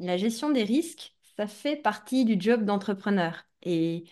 [0.00, 3.44] la gestion des risques, ça fait partie du job d'entrepreneur.
[3.62, 4.04] Et,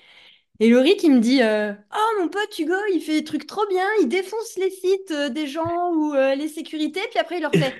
[0.61, 3.67] et Laurie qui me dit euh, Oh, mon pote Hugo, il fait des trucs trop
[3.69, 7.43] bien, il défonce les sites euh, des gens ou euh, les sécurités, puis après il
[7.43, 7.75] leur fait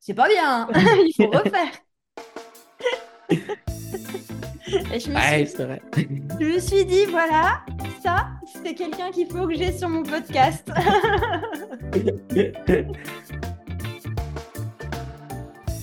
[0.00, 0.72] C'est pas bien, hein.
[1.06, 1.72] il faut refaire.
[4.90, 5.82] Et je me, Ouais, suis, c'est vrai.
[6.38, 7.62] je me suis dit Voilà,
[8.02, 8.30] ça,
[8.62, 10.70] c'est quelqu'un qu'il faut que j'ai sur mon podcast.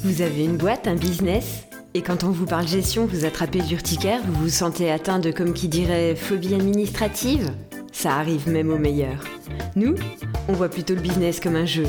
[0.02, 1.66] Vous avez une boîte, un business?
[1.94, 5.52] Et quand on vous parle gestion, vous attrapez l'urticaire, vous vous sentez atteint de, comme
[5.52, 7.52] qui dirait, phobie administrative?
[7.92, 9.26] Ça arrive même aux meilleurs.
[9.76, 9.96] Nous,
[10.48, 11.84] on voit plutôt le business comme un jeu.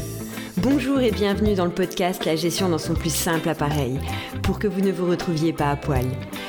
[0.56, 4.00] Bonjour et bienvenue dans le podcast La gestion dans son plus simple appareil,
[4.42, 6.06] pour que vous ne vous retrouviez pas à poil.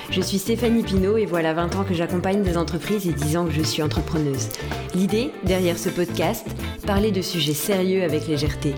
[0.09, 3.45] Je suis Stéphanie Pinault et voilà 20 ans que j'accompagne des entreprises et 10 ans
[3.45, 4.49] que je suis entrepreneuse.
[4.95, 6.47] L'idée, derrière ce podcast,
[6.87, 8.73] parler de sujets sérieux avec légèreté.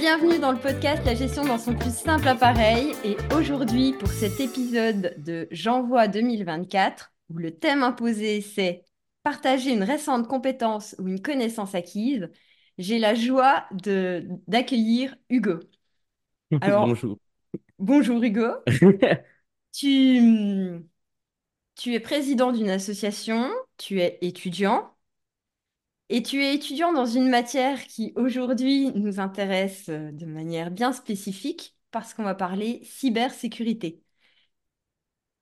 [0.00, 2.94] Bienvenue dans le podcast La gestion dans son plus simple appareil.
[3.04, 8.86] Et aujourd'hui, pour cet épisode de J'envoie 2024, où le thème imposé c'est
[9.24, 12.30] partager une récente compétence ou une connaissance acquise,
[12.78, 15.60] j'ai la joie de d'accueillir Hugo.
[16.62, 17.18] Alors, Bonjour.
[17.78, 18.48] bonjour Hugo.
[19.72, 20.82] Tu,
[21.76, 24.90] tu es président d'une association, tu es étudiant.
[26.10, 30.92] Et tu es étudiant dans une matière qui aujourd'hui nous intéresse euh, de manière bien
[30.92, 34.02] spécifique parce qu'on va parler cybersécurité.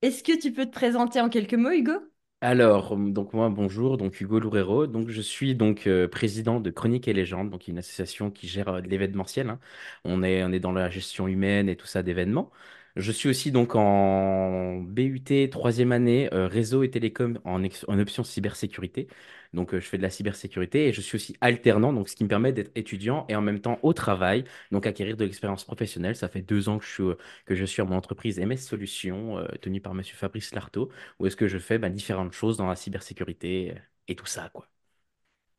[0.02, 1.92] Est-ce que tu peux te présenter en quelques mots, Hugo?
[2.40, 4.86] Alors, donc moi, bonjour, donc Hugo Loureiro.
[4.86, 8.80] Donc, je suis donc euh, président de Chroniques et Légendes, une association qui gère euh,
[8.80, 9.48] l'événementiel.
[9.50, 9.58] hein.
[10.04, 12.50] On est, on est dans la gestion humaine et tout ça d'événements.
[12.98, 17.98] Je suis aussi donc en BUT troisième année euh, réseau et télécom en, ex- en
[18.00, 19.06] option cybersécurité.
[19.54, 22.24] Donc, euh, je fais de la cybersécurité et je suis aussi alternant, donc ce qui
[22.24, 26.16] me permet d'être étudiant et en même temps au travail, donc acquérir de l'expérience professionnelle.
[26.16, 28.66] Ça fait deux ans que je suis, euh, que je suis à mon entreprise MS
[28.66, 32.56] Solutions, euh, tenue par Monsieur Fabrice Lartaud où est-ce que je fais bah, différentes choses
[32.56, 34.68] dans la cybersécurité euh, et tout ça, quoi.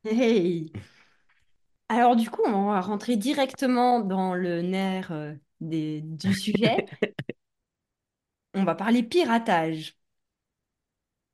[0.04, 0.72] Hey!
[1.88, 6.86] Alors du coup, on va rentrer directement dans le nerf euh, des- du sujet.
[8.54, 9.96] On va parler piratage.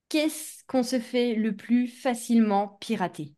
[0.08, 3.34] Qu'est-ce qu'on se fait le plus facilement pirater?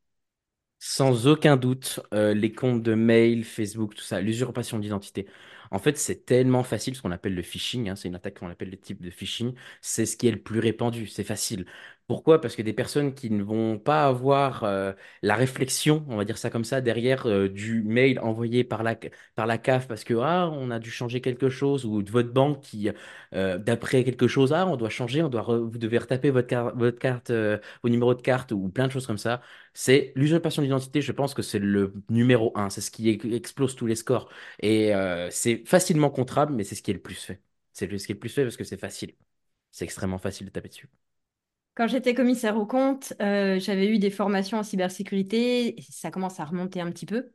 [0.80, 5.26] Sans aucun doute, euh, les comptes de mail, Facebook, tout ça, l'usurpation d'identité.
[5.72, 8.48] En fait, c'est tellement facile ce qu'on appelle le phishing, hein, c'est une attaque qu'on
[8.48, 11.66] appelle le type de phishing, c'est ce qui est le plus répandu, c'est facile.
[12.08, 12.40] Pourquoi?
[12.40, 16.38] Parce que des personnes qui ne vont pas avoir euh, la réflexion, on va dire
[16.38, 18.96] ça comme ça, derrière euh, du mail envoyé par la,
[19.34, 22.30] par la CAF parce que ah, on a dû changer quelque chose, ou de votre
[22.32, 22.88] banque qui,
[23.34, 26.98] euh, d'après quelque chose, ah, on doit changer, on doit vous devez retaper votre, votre
[26.98, 27.30] carte,
[27.82, 29.42] vos numéros de carte, ou plein de choses comme ça.
[29.74, 33.76] C'est l'usurpation d'identité, je pense que c'est le numéro un, c'est ce qui ex- explose
[33.76, 34.30] tous les scores.
[34.60, 34.92] Et
[35.30, 37.42] c'est facilement contrable, mais c'est ce qui est le plus fait.
[37.74, 39.14] C'est ce qui est le plus fait parce que c'est facile.
[39.72, 40.88] C'est extrêmement facile de taper dessus.
[41.78, 46.44] Quand j'étais commissaire aux comptes, euh, j'avais eu des formations en cybersécurité ça commence à
[46.44, 47.30] remonter un petit peu.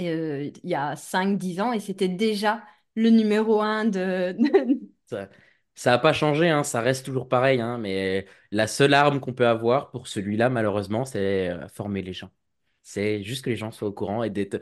[0.00, 2.64] Euh, il y a cinq dix ans et c'était déjà
[2.96, 4.36] le numéro un de...
[5.76, 9.34] Ça, n'a pas changé, hein, ça reste toujours pareil, hein, mais la seule arme qu'on
[9.34, 12.30] peut avoir pour celui-là, malheureusement, c'est euh, former les gens.
[12.82, 14.60] C'est juste que les gens soient au courant et d'être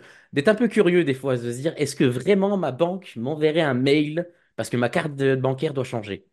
[0.49, 3.75] un peu curieux des fois, de se dire, est-ce que vraiment ma banque m'enverrait un
[3.75, 4.31] mail?
[4.57, 6.27] Parce que ma carte bancaire doit changer?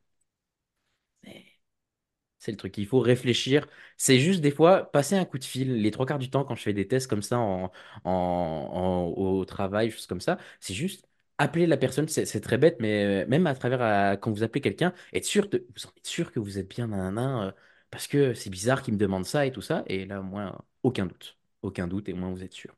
[2.41, 3.67] C'est le truc, il faut réfléchir.
[3.97, 5.81] C'est juste des fois passer un coup de fil.
[5.81, 7.71] Les trois quarts du temps, quand je fais des tests comme ça en,
[8.03, 11.07] en- en- au travail, choses comme ça, c'est juste
[11.37, 12.07] appeler la personne.
[12.07, 15.49] C'est c'est très bête, mais euh, même à travers quand vous appelez quelqu'un, être sûr
[15.49, 17.51] de, vous en êtes sûr que vous êtes bien nanana, euh,
[17.91, 19.83] parce que c'est bizarre qu'il me demande ça et tout ça.
[19.87, 21.37] Et là, moi, aucun doute.
[21.61, 22.75] Aucun doute, et au moins vous êtes sûr.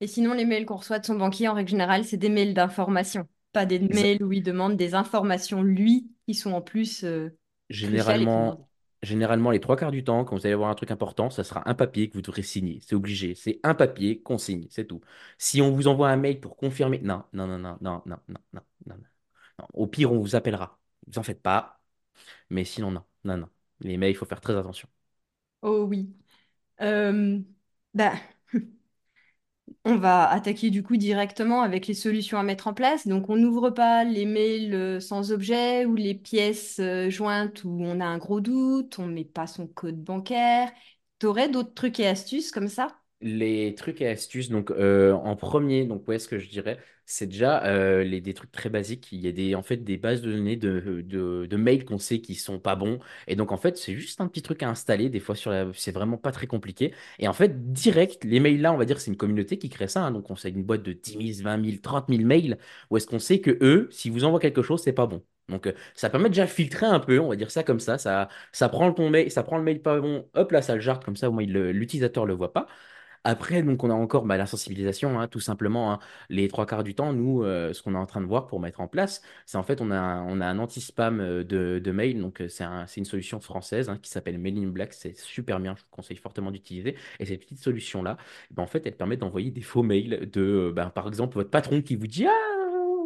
[0.00, 2.54] Et sinon, les mails qu'on reçoit de son banquier, en règle générale, c'est des mails
[2.54, 7.30] d'information, pas des mails où il demande des informations, lui, qui sont en plus euh.
[7.70, 8.68] Généralement,
[9.04, 11.68] généralement, les trois quarts du temps, quand vous allez avoir un truc important, ça sera
[11.68, 12.80] un papier que vous devrez signer.
[12.82, 13.34] C'est obligé.
[13.34, 15.00] C'est un papier qu'on signe, c'est tout.
[15.38, 18.38] Si on vous envoie un mail pour confirmer, non, non, non, non, non, non, non,
[18.52, 19.66] non, non, non.
[19.74, 20.78] Au pire, on vous appellera.
[21.08, 21.80] Vous en faites pas.
[22.50, 23.50] Mais sinon, non, non, non.
[23.80, 24.88] Les mails, il faut faire très attention.
[25.62, 26.14] Oh oui.
[26.82, 27.40] Euh,
[27.94, 28.14] bah,
[29.86, 33.06] On va attaquer du coup directement avec les solutions à mettre en place.
[33.06, 37.70] Donc, on n'ouvre pas les mails euh, sans objet ou les pièces euh, jointes où
[37.82, 40.70] on a un gros doute, on ne met pas son code bancaire.
[41.18, 42.88] Tu aurais d'autres trucs et astuces comme ça?
[43.26, 47.26] Les trucs et astuces, donc euh, en premier, donc ouais, ce que je dirais, c'est
[47.26, 49.08] déjà euh, les, des trucs très basiques.
[49.12, 51.96] Il y a des, en fait des bases de données de, de, de mails qu'on
[51.98, 52.98] sait qui sont pas bons.
[53.26, 55.08] Et donc en fait, c'est juste un petit truc à installer.
[55.08, 55.34] Des fois,
[55.74, 56.92] c'est vraiment pas très compliqué.
[57.18, 59.88] Et en fait, direct, les mails là, on va dire, c'est une communauté qui crée
[59.88, 60.02] ça.
[60.04, 60.10] hein.
[60.10, 62.58] Donc on sait une boîte de 10 000, 20 000, 30 000 mails.
[62.90, 65.22] Où est-ce qu'on sait que eux, s'ils vous envoient quelque chose, c'est pas bon.
[65.48, 67.96] Donc euh, ça permet déjà de filtrer un peu, on va dire ça comme ça.
[67.96, 70.74] Ça, ça prend le ton mail, ça prend le mail pas bon, hop là, ça
[70.74, 72.66] le jarte comme ça, au moins l'utilisateur le voit pas.
[73.26, 75.92] Après, donc, on a encore bah, la sensibilisation, hein, tout simplement.
[75.94, 75.98] hein.
[76.28, 78.60] Les trois quarts du temps, nous, euh, ce qu'on est en train de voir pour
[78.60, 81.90] mettre en place, c'est en fait, on a, on a un anti-spam euh, de, de
[81.90, 82.20] mail.
[82.20, 84.92] Donc, euh, c'est un- une solution française hein, qui s'appelle Mail in Black.
[84.92, 86.96] C'est super bien, je vous conseille fortement d'utiliser.
[87.18, 88.18] Et cette petite solution-là,
[88.50, 91.80] ben, en fait, elle permet d'envoyer des faux mails de, ben, par exemple, votre patron
[91.80, 92.30] qui vous dit Ah,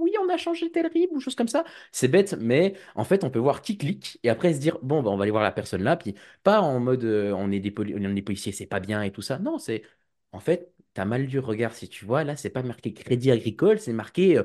[0.00, 1.64] oui, on a changé tel RIB ou chose comme ça.
[1.92, 5.02] C'est bête, mais en fait, on peut voir qui clique et après se dire Bon,
[5.02, 5.96] ben, on va aller voir la personne là.
[5.96, 7.70] Puis, pas en mode on est des
[8.22, 9.38] policiers, c'est pas bien et tout ça.
[9.38, 9.82] Non, c'est
[10.32, 13.30] en fait, tu as mal lu, regarde, si tu vois, là, c'est pas marqué Crédit
[13.30, 14.44] Agricole, c'est marqué euh,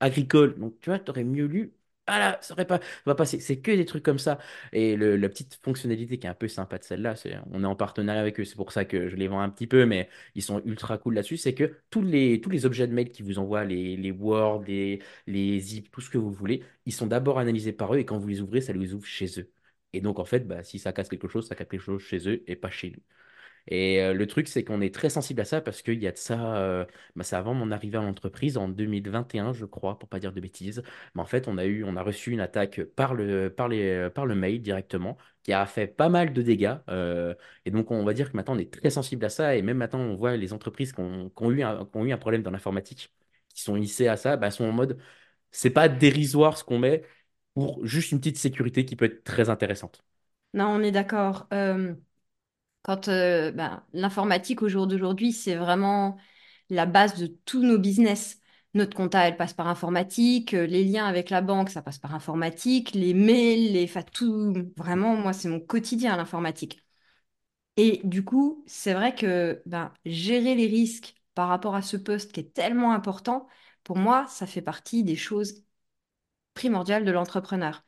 [0.00, 0.58] Agricole.
[0.58, 1.72] Donc, tu vois, tu aurais mieux lu.
[2.10, 3.38] Ah là, ça aurait pas, va passer.
[3.38, 4.38] C'est que des trucs comme ça.
[4.72, 7.76] Et la petite fonctionnalité qui est un peu sympa de celle-là, c'est on est en
[7.76, 10.42] partenariat avec eux, c'est pour ça que je les vends un petit peu, mais ils
[10.42, 11.36] sont ultra cool là-dessus.
[11.36, 14.62] C'est que tous les, tous les objets de mail qui vous envoient, les, les Word,
[14.66, 18.04] les, les zip, tout ce que vous voulez, ils sont d'abord analysés par eux et
[18.06, 19.50] quand vous les ouvrez, ça les ouvre chez eux.
[19.92, 22.26] Et donc, en fait, bah, si ça casse quelque chose, ça casse quelque chose chez
[22.28, 23.02] eux et pas chez nous.
[23.68, 26.16] Et le truc, c'est qu'on est très sensible à ça parce qu'il y a de
[26.16, 26.86] ça,
[27.16, 30.40] bah, c'est avant mon arrivée à l'entreprise en 2021, je crois, pour pas dire de
[30.40, 30.82] bêtises.
[31.14, 34.08] Mais en fait, on a eu, on a reçu une attaque par le, par les,
[34.10, 36.76] par le mail directement qui a fait pas mal de dégâts.
[37.64, 39.56] et donc, on va dire que maintenant, on est très sensible à ça.
[39.56, 42.50] Et même maintenant, on voit les entreprises qui ont, eu un, eu un problème dans
[42.50, 43.12] l'informatique,
[43.54, 44.98] qui sont hissées à ça, bah, sont en mode,
[45.50, 47.02] c'est pas dérisoire ce qu'on met
[47.54, 50.04] pour juste une petite sécurité qui peut être très intéressante.
[50.54, 51.46] Non, on est d'accord.
[52.82, 56.16] Quand euh, ben, l'informatique au jour d'aujourd'hui, c'est vraiment
[56.70, 58.40] la base de tous nos business.
[58.74, 60.54] Notre compta, elle passe par informatique.
[60.54, 62.92] euh, Les liens avec la banque, ça passe par informatique.
[62.94, 63.86] Les mails, les.
[64.76, 66.82] Vraiment, moi, c'est mon quotidien, l'informatique.
[67.76, 72.32] Et du coup, c'est vrai que ben, gérer les risques par rapport à ce poste
[72.32, 73.48] qui est tellement important,
[73.84, 75.64] pour moi, ça fait partie des choses
[76.54, 77.84] primordiales de l'entrepreneur.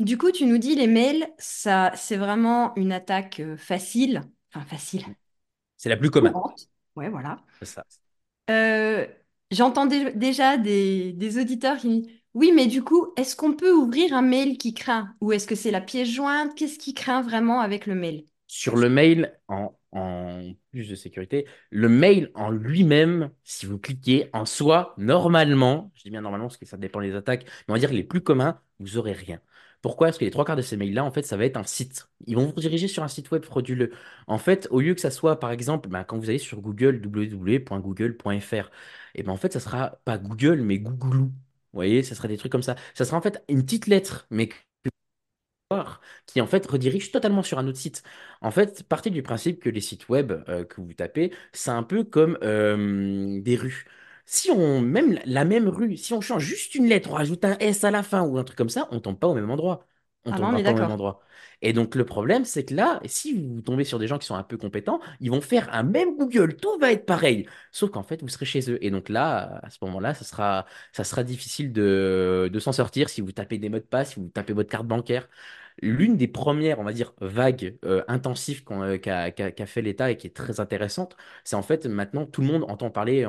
[0.00, 4.22] Du coup, tu nous dis les mails, ça, c'est vraiment une attaque euh, facile,
[4.52, 5.04] enfin facile,
[5.76, 6.36] C'est la plus commune.
[6.96, 7.38] Ouais, voilà.
[7.60, 7.84] C'est ça.
[8.50, 9.06] Euh,
[9.50, 13.54] j'entends dé- déjà des, des auditeurs qui me disent, oui, mais du coup, est-ce qu'on
[13.54, 15.14] peut ouvrir un mail qui craint?
[15.20, 16.54] Ou est-ce que c'est la pièce jointe?
[16.54, 18.24] Qu'est-ce qui craint vraiment avec le mail?
[18.46, 24.30] Sur le mail, en, en plus de sécurité, le mail en lui-même, si vous cliquez
[24.32, 27.72] en soi, normalement, je dis bien normalement parce que ça dépend des attaques, mais on
[27.74, 29.40] va dire les plus communs, vous aurez rien.
[29.82, 30.08] Pourquoi?
[30.08, 32.08] Parce que les trois quarts de ces mails-là, en fait, ça va être un site.
[32.26, 33.92] Ils vont vous diriger sur un site web frauduleux.
[34.26, 37.00] En fait, au lieu que ça soit, par exemple, ben, quand vous allez sur Google,
[37.04, 38.70] www.google.fr,
[39.14, 41.26] et ben en fait, ça sera pas Google, mais Googlou.
[41.26, 41.32] Vous
[41.72, 42.76] voyez, ça sera des trucs comme ça.
[42.94, 44.48] Ça sera en fait une petite lettre, mais
[46.26, 48.02] qui en fait redirige totalement sur un autre site.
[48.40, 51.82] En fait, partez du principe que les sites web euh, que vous tapez, c'est un
[51.82, 53.86] peu comme euh, des rues.
[54.30, 57.56] Si on, même la même rue, si on change juste une lettre, on rajoute un
[57.60, 59.86] S à la fin ou un truc comme ça, on tombe pas au même endroit.
[60.26, 61.20] On Ah non, est pas au même endroit.
[61.62, 64.34] Et donc le problème, c'est que là, si vous tombez sur des gens qui sont
[64.34, 67.48] un peu compétents, ils vont faire un même Google, tout va être pareil.
[67.72, 68.78] Sauf qu'en fait, vous serez chez eux.
[68.84, 73.08] Et donc là, à ce moment-là, ça sera, ça sera difficile de, de s'en sortir
[73.08, 75.26] si vous tapez des mots de passe, si vous tapez votre carte bancaire.
[75.82, 80.26] L'une des premières, on va dire, vagues euh, intensives euh, qu'a, fait l'État et qui
[80.26, 83.26] est très intéressante, c'est en fait maintenant tout le monde entend parler,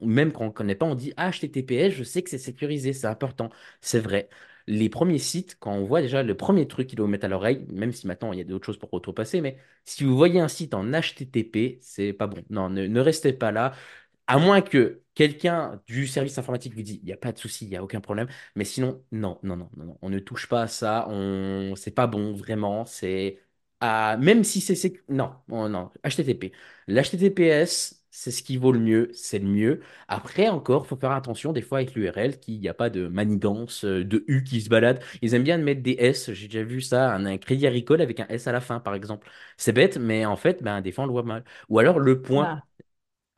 [0.00, 3.06] même quand on ne connaît pas, on dit HTTPS, je sais que c'est sécurisé, c'est
[3.06, 3.50] important.
[3.80, 4.28] C'est vrai.
[4.66, 7.66] Les premiers sites, quand on voit déjà le premier truc qu'il faut mettre à l'oreille,
[7.72, 10.48] même si maintenant il y a d'autres choses pour auto-passer, mais si vous voyez un
[10.48, 12.44] site en HTTP, c'est pas bon.
[12.50, 13.72] Non, ne restez pas là.
[14.32, 17.64] À moins que quelqu'un du service informatique vous dise, il n'y a pas de souci,
[17.64, 18.28] il n'y a aucun problème.
[18.54, 19.98] Mais sinon, non, non, non, non.
[20.02, 21.06] On ne touche pas à ça.
[21.08, 21.74] On...
[21.76, 22.84] C'est pas bon, vraiment.
[22.84, 23.40] C'est.
[23.80, 25.02] Ah, même si c'est.
[25.08, 25.90] Non, oh, non.
[26.04, 26.52] HTTP.
[26.86, 29.10] L'HTTPS, c'est ce qui vaut le mieux.
[29.14, 29.80] C'est le mieux.
[30.06, 33.84] Après, encore, faut faire attention des fois avec l'URL, qu'il n'y a pas de manigance,
[33.84, 35.02] euh, de U qui se balade.
[35.22, 36.32] Ils aiment bien mettre des S.
[36.32, 38.94] J'ai déjà vu ça, un, un crédit agricole avec un S à la fin, par
[38.94, 39.28] exemple.
[39.56, 41.44] C'est bête, mais en fait, ben, des fois, on le voit mal.
[41.68, 42.44] Ou alors le point.
[42.44, 42.64] Voilà.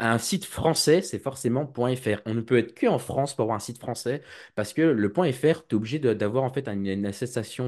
[0.05, 2.21] Un site français, c'est forcément .fr.
[2.27, 4.23] On ne peut être que en France pour avoir un site français
[4.57, 7.03] parce que le .fr, tu es obligé d'avoir en fait une, une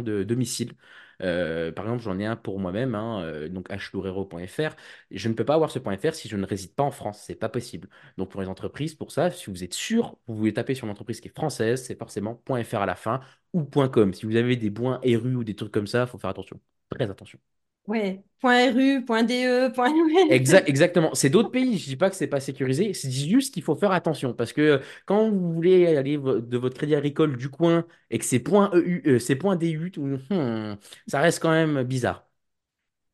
[0.03, 0.73] de domicile.
[1.23, 4.75] Euh, par exemple, j'en ai un pour moi-même, hein, euh, donc hlourero.fr.
[5.13, 7.23] Je ne peux pas avoir ce .fr si je ne réside pas en France.
[7.25, 7.89] C'est pas possible.
[8.19, 10.91] Donc pour les entreprises, pour ça, si vous êtes sûr, vous voulez taper sur une
[10.91, 13.21] entreprise qui est française, c'est forcément .fr à la fin
[13.53, 14.13] ou .com.
[14.13, 16.61] Si vous avez des points .ru ou des trucs comme ça, il faut faire attention.
[16.91, 17.39] Très attention.
[17.87, 19.91] Ouais, point .ru, point .de, point...
[20.31, 21.15] Exa- exactement.
[21.15, 21.77] C'est d'autres pays.
[21.79, 22.95] Je dis pas que c'est pas sécurisé.
[22.95, 26.77] C'est juste qu'il faut faire attention parce que euh, quand vous voulez aller de votre
[26.77, 30.77] crédit agricole du coin et que c'est point EU, euh, c'est point DU, tout, hmm,
[31.07, 32.27] ça reste quand même bizarre.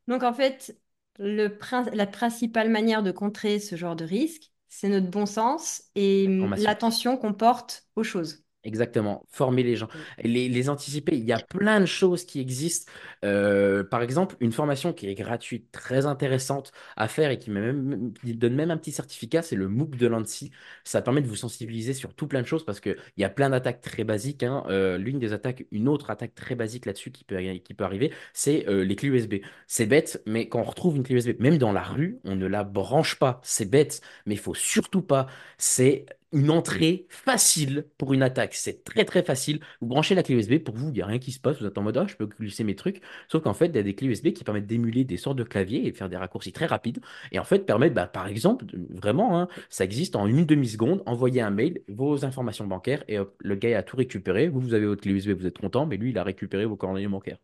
[0.06, 0.78] Donc en fait,
[1.18, 5.84] le prin- la principale manière de contrer ce genre de risque, c'est notre bon sens
[5.94, 8.44] et l'attention qu'on porte aux choses.
[8.62, 10.04] Exactement, former les gens, Mm.
[10.24, 11.16] les, les anticiper.
[11.16, 12.92] Il y a plein de choses qui existent.
[13.24, 17.60] Euh, par exemple, une formation qui est gratuite, très intéressante à faire et qui, met
[17.62, 20.50] même, qui donne même un petit certificat, c'est le MOOC de l'ANSSI.
[20.84, 23.48] Ça permet de vous sensibiliser sur tout plein de choses parce qu'il y a plein
[23.48, 24.42] d'attaques très basiques.
[24.42, 24.62] hein.
[24.68, 28.12] Euh, l'une des attaques, une autre attaque très basique là-dessus qui peut, qui peut arriver,
[28.34, 29.34] c'est euh, les clés USB.
[29.68, 32.46] C'est bête, mais quand on retrouve une clé USB, même dans la rue, on ne
[32.46, 33.40] la branche pas.
[33.42, 35.28] C'est bête, mais il faut surtout pas.
[35.58, 38.54] C'est une entrée facile pour une attaque.
[38.54, 39.60] C'est très très facile.
[39.80, 41.58] Vous branchez la clé USB, pour vous, il n'y a rien qui se passe.
[41.60, 43.00] Vous êtes en mode, ah, je peux glisser mes trucs.
[43.28, 45.44] Sauf qu'en fait, il y a des clés USB qui permettent d'émuler des sortes de
[45.44, 47.00] claviers et faire des raccourcis très rapides.
[47.32, 51.40] Et en fait, permettent, bah, par exemple, vraiment, hein, ça existe en une demi-seconde, envoyer
[51.40, 54.48] un mail, vos informations bancaires, et le gars a tout récupéré.
[54.48, 56.76] Vous, vous avez votre clé USB, vous êtes content, mais lui, il a récupéré vos
[56.76, 57.38] coordonnées bancaires.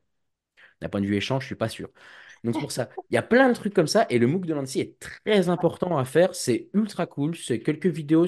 [0.80, 1.90] D'un point de vue échange, je suis pas sûr.
[2.46, 4.54] Donc pour ça, il y a plein de trucs comme ça et le MOOC de
[4.54, 6.34] l'ANSSI est très important à faire.
[6.34, 7.36] C'est ultra cool.
[7.36, 8.26] C'est quelques vidéos.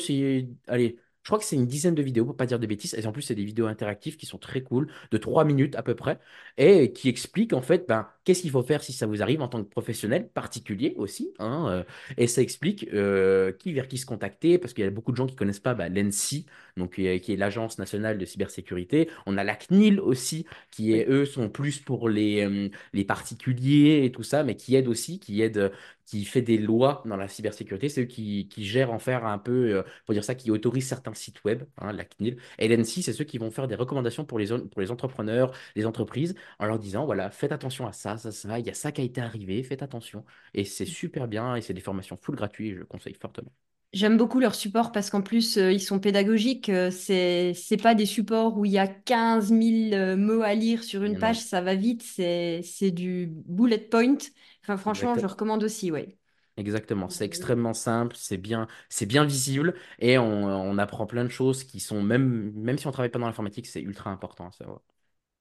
[0.66, 2.94] Allez, je crois que c'est une dizaine de vidéos pour pas dire de bêtises.
[2.94, 5.82] Et en plus, c'est des vidéos interactives qui sont très cool, de trois minutes à
[5.82, 6.18] peu près,
[6.56, 9.48] et qui expliquent en fait, ben, qu'est-ce qu'il faut faire si ça vous arrive en
[9.48, 11.34] tant que professionnel particulier aussi.
[11.38, 11.84] hein, euh,
[12.16, 15.16] et ça explique euh, qui vers qui se contacter parce qu'il y a beaucoup de
[15.16, 16.46] gens qui connaissent pas l'ANSSI,
[16.78, 19.10] donc euh, qui est l'Agence nationale de cybersécurité.
[19.26, 24.04] On a la CNIL aussi qui est eux sont plus pour les euh, les particuliers
[24.04, 25.72] et tout ça, mais qui aide aussi, qui aide,
[26.06, 27.88] qui fait des lois dans la cybersécurité.
[27.88, 30.88] C'est eux qui, qui gèrent en faire un peu, euh, pour dire ça, qui autorisent
[30.88, 32.38] certains sites web, hein, la CNIL.
[32.58, 35.86] Et l'NC, c'est ceux qui vont faire des recommandations pour les, pour les entrepreneurs, les
[35.86, 38.92] entreprises, en leur disant, voilà, faites attention à ça, ça, ça, il y a ça
[38.92, 40.24] qui a été arrivé, faites attention.
[40.54, 43.52] Et c'est super bien, et c'est des formations full gratuites, je conseille fortement.
[43.94, 46.68] J'aime beaucoup leur support parce qu'en plus, euh, ils sont pédagogiques.
[46.68, 50.54] euh, c'est, c'est pas des supports où il y a 15 000 euh, mots à
[50.54, 52.02] lire sur une page, ça va vite.
[52.02, 54.16] C'est, c'est du bullet point.
[54.62, 56.18] Enfin, franchement, je recommande aussi, ouais.
[56.58, 61.28] Exactement, c'est extrêmement simple, c'est bien, c'est bien visible et on, on apprend plein de
[61.28, 64.52] choses qui sont même, même si on travaille pas dans l'informatique, c'est ultra important à
[64.52, 64.80] savoir.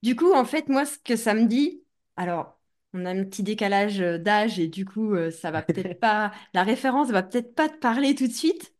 [0.04, 1.84] Du coup, en fait, moi, ce que ça me dit,
[2.16, 2.57] alors,
[2.94, 6.32] on a un petit décalage euh, d'âge et du coup, euh, ça va peut-être pas,
[6.53, 8.74] la référence va peut-être pas te parler tout de suite,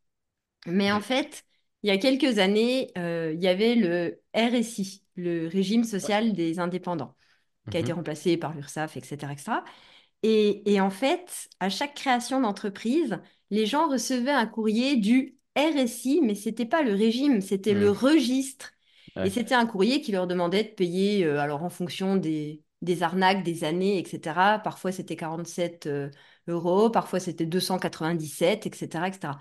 [0.66, 1.46] mais en fait,
[1.84, 6.60] il y a quelques années, euh, il y avait le RSI, le régime social des
[6.60, 7.16] indépendants,
[7.70, 7.94] qui a été Mhm.
[7.94, 9.64] remplacé par l'URSSAF, etc., etc.
[10.24, 13.20] Et, et en fait, à chaque création d'entreprise,
[13.52, 17.92] les gens recevaient un courrier du RSI, mais c'était pas le régime, c'était le Mhm.
[17.92, 18.72] registre.
[19.24, 23.04] Et c'était un courrier qui leur demandait de payer, euh, alors en fonction des, des
[23.04, 24.60] arnaques, des années, etc.
[24.64, 26.10] Parfois c'était 47 euh,
[26.48, 29.34] euros, parfois c'était 297, etc., etc.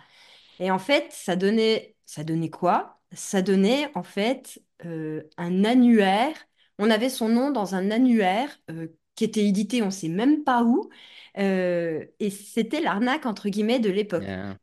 [0.59, 3.01] Et en fait, ça donnait, ça donnait quoi?
[3.13, 6.35] Ça donnait en fait euh, un annuaire.
[6.79, 10.45] On avait son nom dans un annuaire euh, qui était édité, on ne sait même
[10.45, 10.91] pas où.
[11.39, 14.25] Euh, et c'était l'arnaque entre guillemets de l'époque.
[14.27, 14.57] Ah.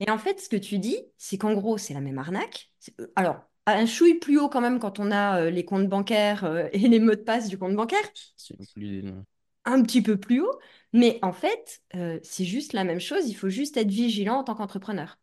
[0.00, 2.70] Et en fait, ce que tu dis, c'est qu'en gros, c'est la même arnaque.
[3.16, 6.68] Alors, un chouille plus haut quand même quand on a euh, les comptes bancaires euh,
[6.72, 8.04] et les mots de passe du compte bancaire,
[8.74, 9.12] plus-
[9.64, 10.58] un petit peu plus haut.
[10.92, 13.28] Mais en fait, euh, c'est juste la même chose.
[13.28, 15.18] Il faut juste être vigilant en tant qu'entrepreneur.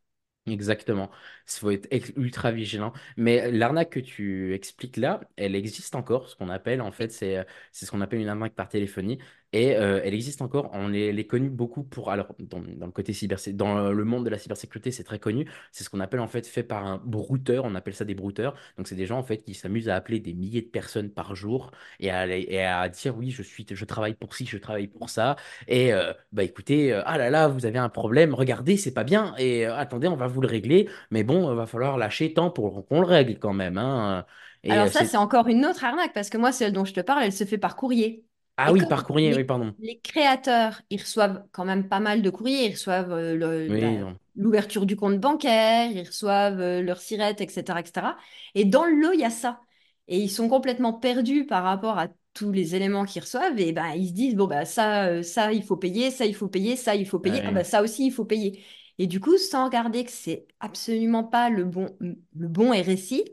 [0.46, 1.12] Exactement.
[1.48, 2.92] Il faut être ultra vigilant.
[3.18, 6.28] Mais l'arnaque que tu expliques là, elle existe encore.
[6.28, 9.20] Ce qu'on appelle, en fait, c'est c'est ce qu'on appelle une arnaque par téléphonie.
[9.52, 10.70] Et euh, elle existe encore.
[10.74, 12.12] On est, elle est connue beaucoup pour.
[12.12, 15.50] Alors, dans, dans le côté cyber, dans le monde de la cybersécurité, c'est très connu.
[15.72, 17.66] C'est ce qu'on appelle, en fait, fait par un brouteur.
[17.66, 18.56] On appelle ça des brouteurs.
[18.78, 21.36] Donc, c'est des gens, en fait, qui s'amusent à appeler des milliers de personnes par
[21.36, 24.88] jour et à, et à dire, oui, je suis, je travaille pour ci, je travaille
[24.88, 25.36] pour ça.
[25.68, 29.04] Et euh, bah écoutez, euh, ah là là, vous avez un problème, regardez, c'est pas
[29.04, 29.36] bien.
[29.38, 30.90] Et attendez, on va vous le régler.
[31.12, 33.78] Mais bon, il va falloir lâcher tant pour qu'on le règle quand même.
[33.78, 34.26] hein.
[34.64, 35.18] Et Alors ça, c'est.
[35.18, 37.58] encore une autre arnaque, parce que moi, celle dont je te parle, elle se fait
[37.58, 38.26] par courrier.
[38.60, 39.74] Ah Et oui, par courrier, oui, pardon.
[39.80, 43.36] les créateurs, ils reçoivent quand même pas mal de courriers, ils reçoivent euh,
[43.68, 44.00] Oui,
[44.36, 48.18] l'ouverture du compte bancaire, ils reçoivent euh, leur sirette, etc., etc.
[48.56, 49.62] Et dans le lot, il y a ça.
[50.08, 53.60] Et ils sont complètement perdus par rapport à tous les éléments qu'ils reçoivent.
[53.60, 56.36] Et ben, ils se disent, bon, bah, ça, euh, ça, il faut payer, ça, il
[56.36, 58.64] faut payer, ça, il faut payer, ah, bah, ça aussi, il faut payer.
[58.98, 63.24] Et du coup, sans regarder que c'est absolument pas le bon, le bon RSI,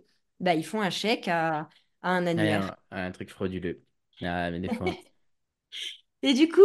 [0.40, 1.68] bah, ils font un chèque à
[2.02, 2.70] à un Ouais, annuaire.
[2.70, 3.82] un, un truc frauduleux.
[4.22, 4.98] Ah, mais des fois.
[6.22, 6.62] Et du coup,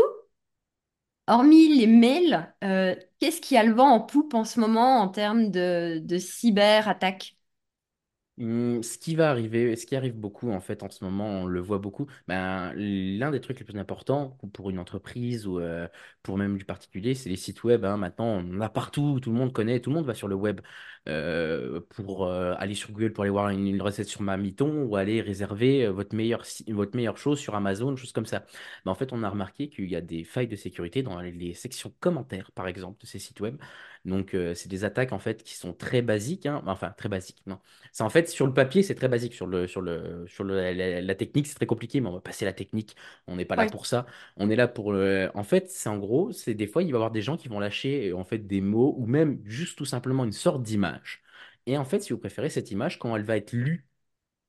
[1.27, 5.07] hormis les mails, euh, qu'est-ce qui a le vent en poupe en ce moment en
[5.09, 7.35] termes de, de cyberattaque?
[8.39, 11.45] Hum, Ce qui va arriver, ce qui arrive beaucoup en fait en ce moment, on
[11.45, 12.07] le voit beaucoup.
[12.27, 15.87] Ben, l'un des trucs les plus importants pour une entreprise ou euh,
[16.23, 17.85] pour même du particulier, c'est les sites web.
[17.85, 17.97] hein.
[17.97, 20.35] Maintenant, on en a partout, tout le monde connaît, tout le monde va sur le
[20.35, 20.61] web
[21.09, 24.95] euh, pour euh, aller sur Google pour aller voir une, une recette sur Mamiton ou
[24.95, 28.45] aller réserver euh, votre meilleure, votre meilleure chose sur Amazon, choses comme ça.
[28.85, 31.53] Ben, en fait, on a remarqué qu'il y a des failles de sécurité dans les,
[31.53, 33.57] sections commentaires, par exemple, de ces sites web.
[34.05, 36.63] Donc, euh, c'est des attaques en fait qui sont très basiques, hein.
[36.65, 37.59] Enfin, très basiques, non
[37.91, 39.33] c'est en fait sur le papier, c'est très basique.
[39.33, 42.21] Sur le, sur le, sur le- la, la technique, c'est très compliqué, mais on va
[42.21, 42.95] passer la technique.
[43.27, 44.05] On n'est pas là pour ça.
[44.37, 45.29] On est là pour le.
[45.35, 47.47] En fait, c'est en gros, c'est des fois, il va y avoir des gens qui
[47.49, 50.90] vont lâcher en fait des mots ou même juste tout simplement une sorte d'image.
[51.65, 53.87] Et en fait, si vous préférez cette image, quand elle va être lue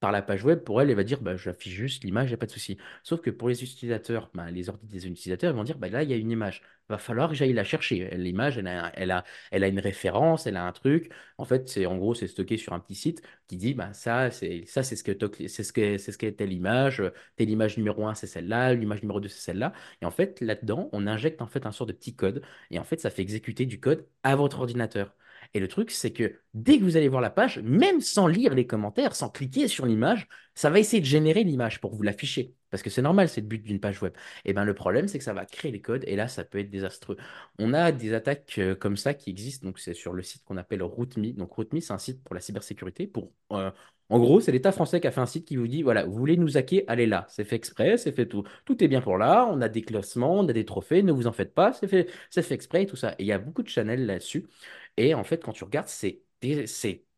[0.01, 2.35] par la page web, pour elle, elle va dire bah, j'affiche juste l'image, il n'y
[2.35, 2.77] a pas de souci.
[3.05, 6.03] Sauf que pour les utilisateurs, bah, les ordi des utilisateurs, ils vont dire bah, là,
[6.03, 6.63] il y a une image.
[6.89, 8.11] Va falloir que j'aille la chercher.
[8.17, 11.13] L'image, elle a, elle a, elle a une référence, elle a un truc.
[11.39, 14.31] En fait, c'est en gros, c'est stocké sur un petit site qui dit bah, ça,
[14.33, 15.13] c'est ça, c'est ce que
[15.49, 17.03] c'est ce que c'est ce qu'est telle image.
[17.37, 18.75] Telle image numéro un c'est celle-là.
[18.75, 19.73] L'image numéro 2 c'est celle-là.
[20.01, 22.43] Et en fait, là-dedans, on injecte en fait un sort de petit code.
[22.71, 25.15] Et en fait, ça fait exécuter du code à votre ordinateur.
[25.55, 28.55] Et le truc, c'est que dès que vous allez voir la page, même sans lire
[28.55, 32.55] les commentaires, sans cliquer sur l'image, ça va essayer de générer l'image pour vous l'afficher.
[32.71, 34.15] Parce que c'est normal, c'est le but d'une page web.
[34.47, 36.59] Et bien le problème, c'est que ça va créer les codes et là, ça peut
[36.59, 37.19] être désastreux.
[37.59, 39.67] On a des attaques euh, comme ça qui existent.
[39.67, 41.33] Donc, c'est sur le site qu'on appelle RootMe.
[41.33, 43.07] Donc, RootMe, c'est un site pour la cybersécurité.
[43.07, 43.71] Pour, euh,
[44.09, 46.13] en gros, c'est l'État français qui a fait un site qui vous dit voilà, vous
[46.15, 47.27] voulez nous hacker, allez là.
[47.31, 48.45] C'est fait exprès, c'est fait tout.
[48.67, 49.49] Tout est bien pour là.
[49.51, 52.11] On a des classements, on a des trophées, ne vous en faites pas, c'est fait,
[52.31, 53.13] fait exprès et tout ça.
[53.13, 54.47] Et il y a beaucoup de channels là-dessus.
[54.97, 56.23] Et en fait, quand tu regardes, c'est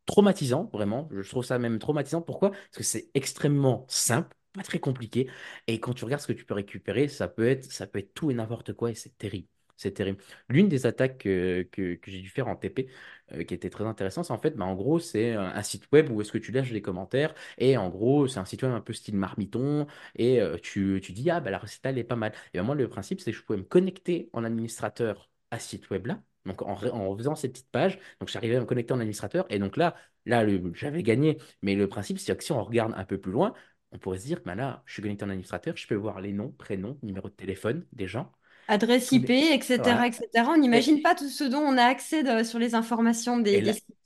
[0.07, 1.09] traumatisant, vraiment.
[1.12, 2.23] Je trouve ça même traumatisant.
[2.23, 2.50] Pourquoi?
[2.50, 5.28] Parce que c'est extrêmement simple, pas très compliqué.
[5.66, 8.14] Et quand tu regardes ce que tu peux récupérer, ça peut être, ça peut être
[8.14, 9.49] tout et n'importe quoi et c'est terrible.
[9.76, 10.23] C'est terrible.
[10.49, 12.88] L'une des attaques que, que- j'ai dû faire en TP,
[13.33, 15.88] euh, qui était très intéressante, c'est en fait, bah, en gros, c'est un, un site
[15.93, 17.35] web où est-ce que tu lâches des commentaires.
[17.59, 19.87] Et en gros, c'est un site web un peu style marmiton.
[20.14, 22.33] Et euh, tu, tu dis, ah, bah, la recette, elle est pas mal.
[22.52, 25.69] Et ben, moi, le principe, c'est que je pouvais me connecter en administrateur à ce
[25.71, 26.23] site web-là.
[26.46, 29.46] Donc, en, en faisant ces petites pages, donc j'arrivais à me connecter en administrateur.
[29.50, 29.94] Et donc là,
[30.26, 31.38] là j'avais gagné.
[31.62, 33.54] Mais le principe, c'est que si on regarde un peu plus loin,
[33.92, 36.32] on pourrait se dire bah là, je suis connecté en administrateur, je peux voir les
[36.32, 38.32] noms, prénoms, numéro de téléphone des gens.
[38.68, 40.06] Adresse IP, etc., Voilà.
[40.06, 40.50] etc.
[40.50, 43.58] On n'imagine Et, pas tout ce dont on a accès de- sur les informations des,
[43.58, 43.96] et des là, sites.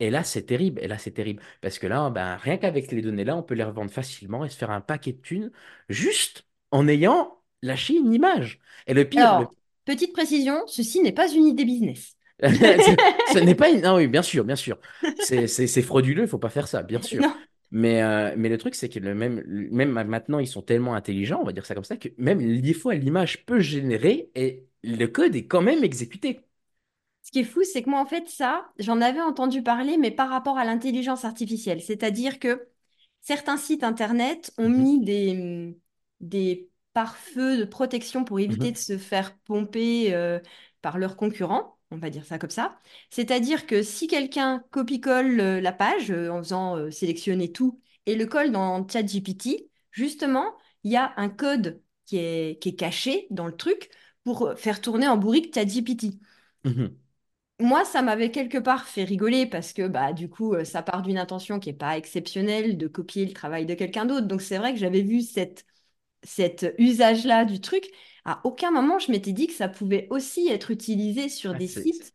[0.00, 0.80] et là c'est terrible.
[0.82, 1.42] Et là, c'est terrible.
[1.60, 4.56] Parce que là, ben, rien qu'avec les données-là, on peut les revendre facilement et se
[4.58, 5.52] faire un paquet de thunes
[5.90, 8.60] juste en ayant lâché une image.
[8.86, 9.54] Et le pire, Alors,
[9.86, 12.16] petite précision, ceci n'est pas une idée business.
[13.24, 13.80] Ce n'est pas une...
[13.82, 14.78] Non, oui, bien sûr, bien sûr.
[15.18, 17.24] C'est frauduleux, il faut pas faire ça, bien sûr.
[17.24, 17.34] Non.
[17.70, 21.40] Mais, euh, mais le truc, c'est que le même, même maintenant, ils sont tellement intelligents,
[21.40, 25.06] on va dire ça comme ça, que même des fois, l'image peut générer et le
[25.06, 26.40] code est quand même exécuté.
[27.22, 30.10] Ce qui est fou, c'est que moi, en fait, ça, j'en avais entendu parler, mais
[30.12, 31.82] par rapport à l'intelligence artificielle.
[31.82, 32.68] C'est-à-dire que
[33.20, 35.76] certains sites Internet ont Mhm, mis des,
[36.20, 40.40] des pare-feux de protection pour éviter mhm, de se faire pomper euh,
[40.80, 41.78] par leurs concurrents.
[41.90, 42.78] On va dire ça comme ça.
[43.10, 48.24] C'est-à-dire que si quelqu'un copie-colle euh, la page euh, en faisant sélectionner tout et le
[48.24, 53.46] colle dans ChatGPT, justement, il y a un code qui est, qui est caché dans
[53.46, 53.90] le truc
[54.24, 56.18] pour faire tourner en bourrique ChatGPT
[56.64, 56.96] mhm.
[57.60, 61.18] moi, ça m'avait quelque part fait rigoler parce que bah du coup, ça part d'une
[61.18, 64.26] intention qui est pas exceptionnelle de copier le travail de quelqu'un d'autre.
[64.26, 65.66] Donc c'est vrai que j'avais vu cette,
[66.26, 67.90] cet usage-là du truc.
[68.24, 71.68] À aucun moment, je m'étais dit que ça pouvait aussi être utilisé sur Ah, des
[71.68, 72.14] sites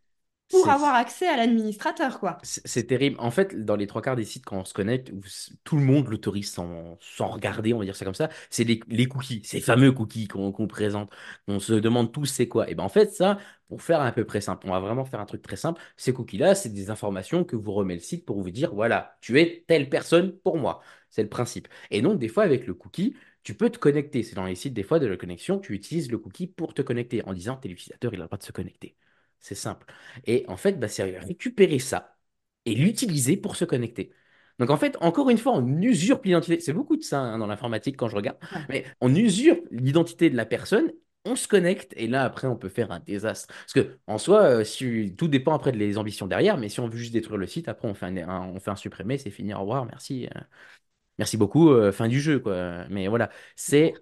[0.50, 2.38] pour avoir accès à l'administrateur, quoi.
[2.44, 3.16] C'est terrible.
[3.20, 5.20] En fait, dans les trois quarts des sites, quand on se connecte, où
[5.62, 8.80] tout le monde l'autorise sans, sans regarder, on va dire ça comme ça, c'est les,
[8.88, 11.12] les cookies, ces fameux cookies qu'on qu'on présente.
[11.46, 12.68] On se demande tous c'est quoi.
[12.68, 15.20] Et ben en fait, ça, pour faire un peu près simple, on va vraiment faire
[15.20, 15.80] un truc très simple.
[15.96, 19.40] Ces cookies-là, c'est des informations que vous remet le site pour vous dire, voilà, tu
[19.40, 20.80] es telle personne pour moi.
[21.10, 21.68] C'est le principe.
[21.92, 24.22] Et donc, des fois, avec le cookie, tu peux te connecter.
[24.22, 26.82] C'est dans les sites, des fois, de la connexion, tu utilises le cookie pour te
[26.82, 28.96] connecter en disant, tel utilisateur, il a le droit de se connecter.
[29.40, 29.86] C'est simple.
[30.24, 32.16] Et en fait, bah, c'est récupérer ça
[32.64, 34.12] et l'utiliser pour se connecter.
[34.58, 36.60] Donc en fait, encore une fois, on usurpe l'identité.
[36.60, 38.38] C'est beaucoup de ça hein, dans l'informatique quand je regarde.
[38.68, 40.92] Mais on usurpe l'identité de la personne,
[41.24, 43.48] on se connecte et là après on peut faire un désastre.
[43.54, 46.56] Parce que en soi, euh, si, tout dépend après des ambitions derrière.
[46.58, 48.70] Mais si on veut juste détruire le site, après on fait un, un- on fait
[48.70, 50.40] un supprimer, c'est fini, au revoir, merci, euh,
[51.22, 52.86] merci beaucoup, euh, fin du jeu quoi.
[52.88, 53.94] Mais voilà, c'est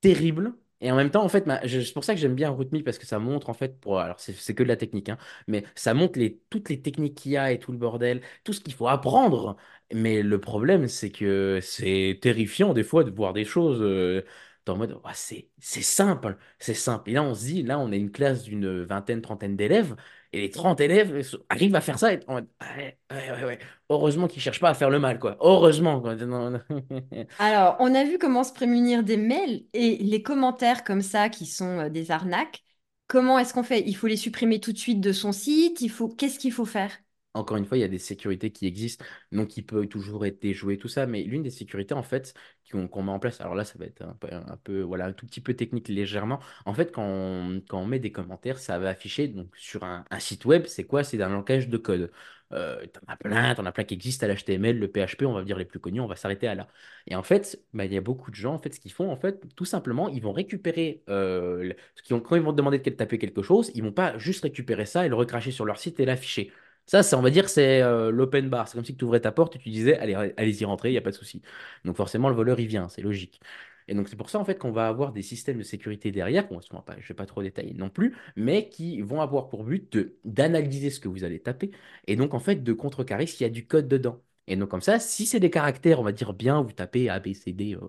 [0.00, 0.54] terrible.
[0.80, 3.06] Et en même temps, en fait, c'est pour ça que j'aime bien RootMe parce que
[3.06, 5.18] ça montre, en fait, alors c'est c'est que de la technique, hein,
[5.48, 8.52] mais ça montre les, toutes les techniques qu'il y a et tout le bordel, tout
[8.52, 9.56] ce qu'il faut apprendre.
[9.92, 14.22] Mais le problème, c'est que c'est terrifiant des fois de voir des choses euh,
[14.74, 15.48] le mode, Ah, c'est
[15.82, 17.10] simple, c'est simple.
[17.10, 19.96] Et là, on se dit, là, on a une classe d'une vingtaine, trentaine d'élèves.
[20.32, 23.58] Et les 30 élèves arrivent à faire ça et en ouais, ouais.
[23.88, 25.36] Heureusement qu'ils cherchent pas à faire le mal, quoi.
[25.40, 26.02] Heureusement.
[27.38, 31.46] Alors, on a vu comment se prémunir des mails et les commentaires comme ça qui
[31.46, 32.64] sont euh, des arnaques.
[33.08, 33.82] Comment est-ce qu'on fait?
[33.86, 35.80] Il faut les supprimer tout de suite de son site.
[35.80, 36.08] Il faut...
[36.08, 36.92] Qu'est-ce qu'il faut faire?
[37.38, 40.42] Encore une fois, il y a des sécurités qui existent, donc qui peuvent toujours être
[40.42, 41.06] déjouées, tout ça.
[41.06, 42.34] Mais l'une des sécurités, en fait,
[42.70, 45.12] qu'on met en place, alors là, ça va être un peu, un peu, voilà, un
[45.12, 46.40] tout petit peu technique légèrement.
[46.66, 50.66] En fait, quand on, met des commentaires, ça va afficher donc, sur un, site web,
[50.66, 51.04] c'est quoi?
[51.04, 52.10] C'est un langage de code.
[52.52, 55.44] Euh, t'en as plein, t'en as plein qui existent à l'HTML, le PHP, on va
[55.44, 56.68] dire les plus connus, on va s'arrêter à là.
[57.06, 59.10] Et en fait, bah, il y a beaucoup de gens, en fait, ce qu'ils font,
[59.10, 61.72] en fait, tout simplement, ils vont récupérer, euh,
[62.08, 65.08] quand ils vont demander de taper quelque chose, ils vont pas juste récupérer ça et
[65.08, 66.52] le recracher sur leur site et l'afficher.
[66.90, 68.66] Ça, on va dire, c'est euh, l'open bar.
[68.66, 70.98] C'est comme si tu ouvrais ta porte et tu disais, allez, allez-y rentrer, il n'y
[70.98, 71.42] a pas de souci.
[71.84, 73.40] Donc forcément, le voleur, il vient, c'est logique.
[73.88, 76.48] Et donc c'est pour ça, en fait, qu'on va avoir des systèmes de sécurité derrière,
[76.48, 79.98] bon, je ne vais pas trop détailler non plus, mais qui vont avoir pour but
[80.24, 81.70] d'analyser ce que vous allez taper
[82.06, 84.22] et donc, en fait, de contrecarrer s'il y a du code dedans.
[84.46, 87.20] Et donc, comme ça, si c'est des caractères, on va dire bien, vous tapez A,
[87.20, 87.88] B, C, D, euh,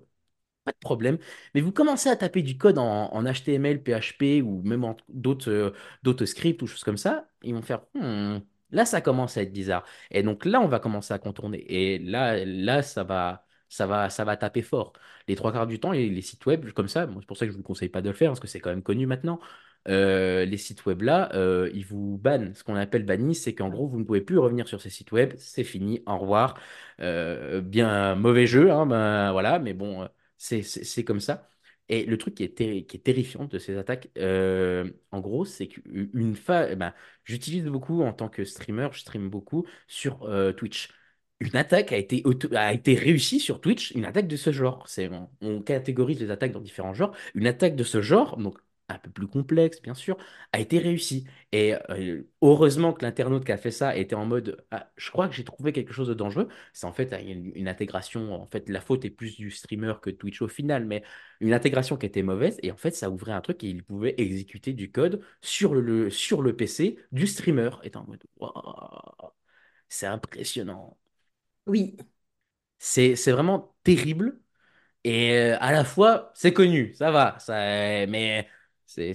[0.64, 1.18] pas de problème.
[1.54, 6.62] Mais vous commencez à taper du code en, HTML, PHP ou même d'autres euh, scripts
[6.62, 8.38] ou choses comme ça, ils vont faire Hmm,
[8.72, 9.84] là ça commence à être bizarre.
[10.10, 11.64] Et donc là on va commencer à contourner.
[11.68, 14.92] Et là là ça va ça va ça va taper fort.
[15.28, 17.52] Les trois quarts du temps les, les sites web comme ça, c'est pour ça que
[17.52, 19.40] je vous conseille pas de le faire parce que c'est quand même connu maintenant.
[19.88, 22.54] Euh, les sites web là, euh, ils vous bannent.
[22.54, 25.12] Ce qu'on appelle banni, c'est qu'en gros vous ne pouvez plus revenir sur ces sites
[25.12, 25.32] web.
[25.38, 26.02] C'est fini.
[26.06, 26.58] Au revoir.
[27.00, 29.58] Euh, bien mauvais jeu, hein, ben, voilà.
[29.58, 30.08] Mais bon.
[30.36, 31.48] c'est comme ça.
[31.92, 32.54] Et le truc qui est,
[32.86, 37.64] qui est terrifiant de ces attaques, euh, en gros, c'est qu'une fois, eh ben, j'utilise
[37.66, 40.90] beaucoup en tant que streamer, je stream beaucoup sur euh, Twitch.
[41.40, 42.22] Une attaque a été,
[42.54, 44.86] a été réussie sur Twitch, une attaque de ce genre.
[45.10, 47.16] On, on catégorise les attaques dans différents genres.
[47.34, 48.58] Une attaque de ce genre, donc
[48.94, 50.16] un peu plus complexe, bien sûr,
[50.52, 51.26] a été réussie.
[51.52, 55.28] Et euh, heureusement que l'internaute qui a fait ça était en mode, Ah, je crois
[55.28, 56.48] que j'ai trouvé quelque chose de dangereux.
[56.72, 58.32] C'est en fait une, une intégration.
[58.34, 61.02] En fait, la faute est plus du streamer que Twitch au final, mais
[61.40, 62.58] une intégration qui était mauvaise.
[62.62, 66.10] Et en fait, ça ouvrait un truc et il pouvait exécuter du code sur le,
[66.10, 67.70] sur le PC du streamer.
[67.84, 69.30] Et en mode, Waouh,
[69.88, 70.98] c'est impressionnant.
[71.66, 71.96] Oui.
[72.78, 74.40] C'est, c'est vraiment terrible.
[75.04, 77.54] Et euh, à la fois, c'est connu, ça va, ça,
[78.08, 78.48] mais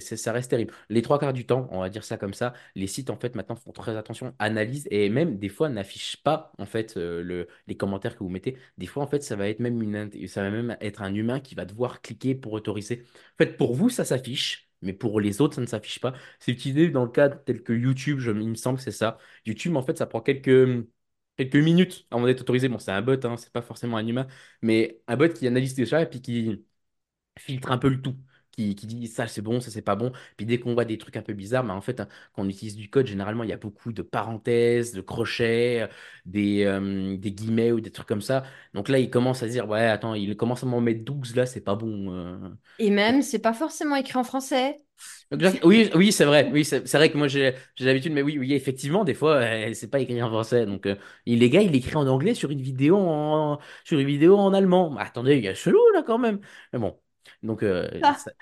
[0.16, 0.72] ça reste terrible.
[0.88, 3.34] Les trois quarts du temps, on va dire ça comme ça, les sites en fait
[3.34, 7.48] maintenant font très attention, analysent et même des fois n'affichent pas en fait euh, le,
[7.66, 8.56] les commentaires que vous mettez.
[8.78, 11.40] Des fois en fait ça va être même une, ça va même être un humain
[11.40, 13.04] qui va devoir cliquer pour autoriser.
[13.34, 16.14] En fait pour vous ça s'affiche, mais pour les autres ça ne s'affiche pas.
[16.38, 19.18] C'est utilisé dans le cadre tel que YouTube, je, il me semble c'est ça.
[19.46, 20.86] YouTube en fait ça prend quelques
[21.36, 22.68] quelques minutes avant d'être autorisé.
[22.68, 24.26] Bon c'est un bot, hein, c'est pas forcément un humain
[24.62, 26.64] mais un bot qui analyse déjà et puis qui
[27.38, 28.16] filtre un peu le tout,
[28.56, 30.12] qui, qui dit ça c'est bon, ça c'est pas bon.
[30.36, 32.48] Puis dès qu'on voit des trucs un peu bizarres, mais en fait, hein, quand on
[32.48, 35.86] utilise du code, généralement il y a beaucoup de parenthèses, de crochets, euh,
[36.24, 38.44] des, euh, des guillemets ou des trucs comme ça.
[38.74, 41.46] Donc là, il commence à dire, ouais, attends, il commence à m'en mettre 12 là,
[41.46, 42.12] c'est pas bon.
[42.12, 42.48] euh.
[42.78, 44.78] Et même, c'est pas forcément écrit en français.
[45.64, 46.48] Oui, oui, c'est vrai.
[46.52, 49.74] Oui, c'est vrai que moi j'ai j'ai l'habitude, mais oui, oui, effectivement, des fois, euh,
[49.74, 50.66] c'est pas écrit en français.
[50.66, 50.94] Donc, euh,
[51.26, 54.54] et les gars, il écrit en anglais sur une vidéo en sur une vidéo en
[54.54, 54.90] allemand.
[54.92, 56.40] Bah, attendez, il y a chelou là quand même.
[56.72, 56.96] Mais bon,
[57.42, 58.16] donc euh, Ah.
[58.16, 58.32] ça,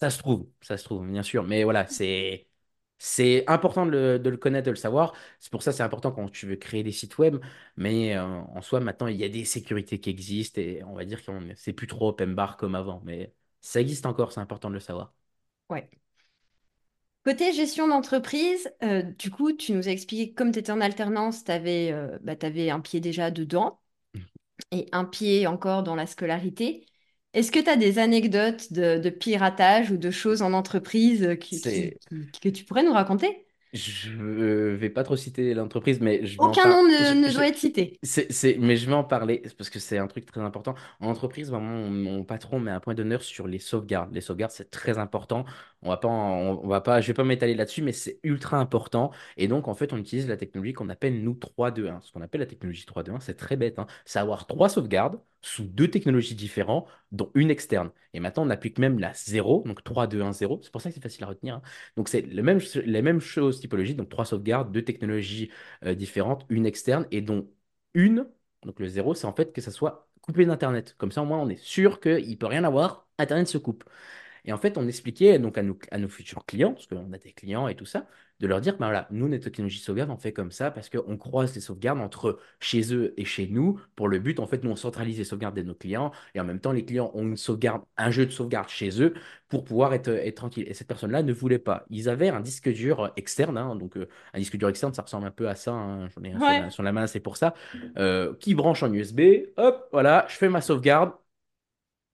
[0.00, 1.44] ça se trouve, ça se trouve, bien sûr.
[1.44, 2.48] Mais voilà, c'est
[2.98, 5.14] c'est important de le, de le connaître, de le savoir.
[5.38, 7.36] C'est pour ça que c'est important quand tu veux créer des sites web.
[7.76, 11.04] Mais euh, en soi, maintenant, il y a des sécurités qui existent et on va
[11.04, 13.02] dire que c'est plus trop open bar comme avant.
[13.04, 15.12] Mais ça existe encore, c'est important de le savoir.
[15.68, 15.88] Ouais.
[17.24, 20.80] Côté gestion d'entreprise, euh, du coup, tu nous as expliqué que comme tu étais en
[20.80, 21.90] alternance, tu avais,
[22.70, 23.80] un pied déjà dedans
[24.70, 26.86] et un pied encore dans la scolarité.
[27.36, 31.60] Est-ce que tu as des anecdotes de, de piratage ou de choses en entreprise qui-
[31.60, 33.45] qui- C'est qui- que tu pourrais nous raconter?
[33.76, 34.10] Je
[34.74, 37.98] vais pas trop citer l'entreprise, mais je vais en Aucun nom ne, doit être cité.
[38.02, 40.74] C'est, c'est- mais je vais en parler parce que c'est un truc très important.
[41.00, 44.14] En entreprise, vraiment, mon, mon patron met un point d'honneur sur les sauvegardes.
[44.14, 45.44] Les sauvegardes, c'est très important.
[45.82, 48.58] On va pas, en- on, va pas, je vais pas m'étaler là-dessus, mais c'est ultra
[48.58, 49.10] important.
[49.36, 52.00] Et donc, en fait, on utilise la technologie qu'on appelle nous 3-2-1.
[52.02, 53.86] Ce qu'on appelle la technologie 3-2-1, c'est très bête, hein.
[54.04, 57.90] C'est avoir trois sauvegardes sous deux technologies différentes, dont une externe.
[58.16, 60.60] Et maintenant, on applique même la 0, donc 3-2-1-0.
[60.62, 61.56] C'est pour ça que c'est facile à retenir.
[61.56, 61.62] hein.
[61.96, 62.42] Donc, c'est les
[63.02, 65.50] mêmes choses typologiques, donc trois sauvegardes, deux technologies
[65.84, 67.48] euh, différentes, une externe, et dont
[67.94, 68.26] une,
[68.64, 70.94] donc le zéro, c'est en fait que ça soit coupé d'Internet.
[70.98, 73.84] Comme ça, au moins, on est sûr qu'il ne peut rien avoir, Internet se coupe.
[74.46, 77.18] Et en fait, on expliquait donc à nos, à nos futurs clients, parce qu'on a
[77.18, 78.06] des clients et tout ça,
[78.40, 80.90] de leur dire, ben voilà, nous, notre technologie de sauvegarde, on fait comme ça parce
[80.90, 83.80] qu'on croise les sauvegardes entre chez eux et chez nous.
[83.96, 86.44] Pour le but, en fait, nous, on centralise les sauvegardes de nos clients et en
[86.44, 89.14] même temps, les clients ont une sauvegarde, un jeu de sauvegarde chez eux
[89.48, 90.64] pour pouvoir être, être tranquille.
[90.68, 91.84] Et cette personne-là ne voulait pas.
[91.90, 95.26] Ils avaient un disque dur externe, hein, donc euh, un disque dur externe, ça ressemble
[95.26, 95.72] un peu à ça.
[95.72, 96.56] hein, J'en ai un sur Ouais.
[96.56, 97.54] la, sur la main, c'est pour ça.
[97.98, 99.20] euh, qui branche en USB.
[99.56, 101.12] Hop, voilà, je fais ma sauvegarde.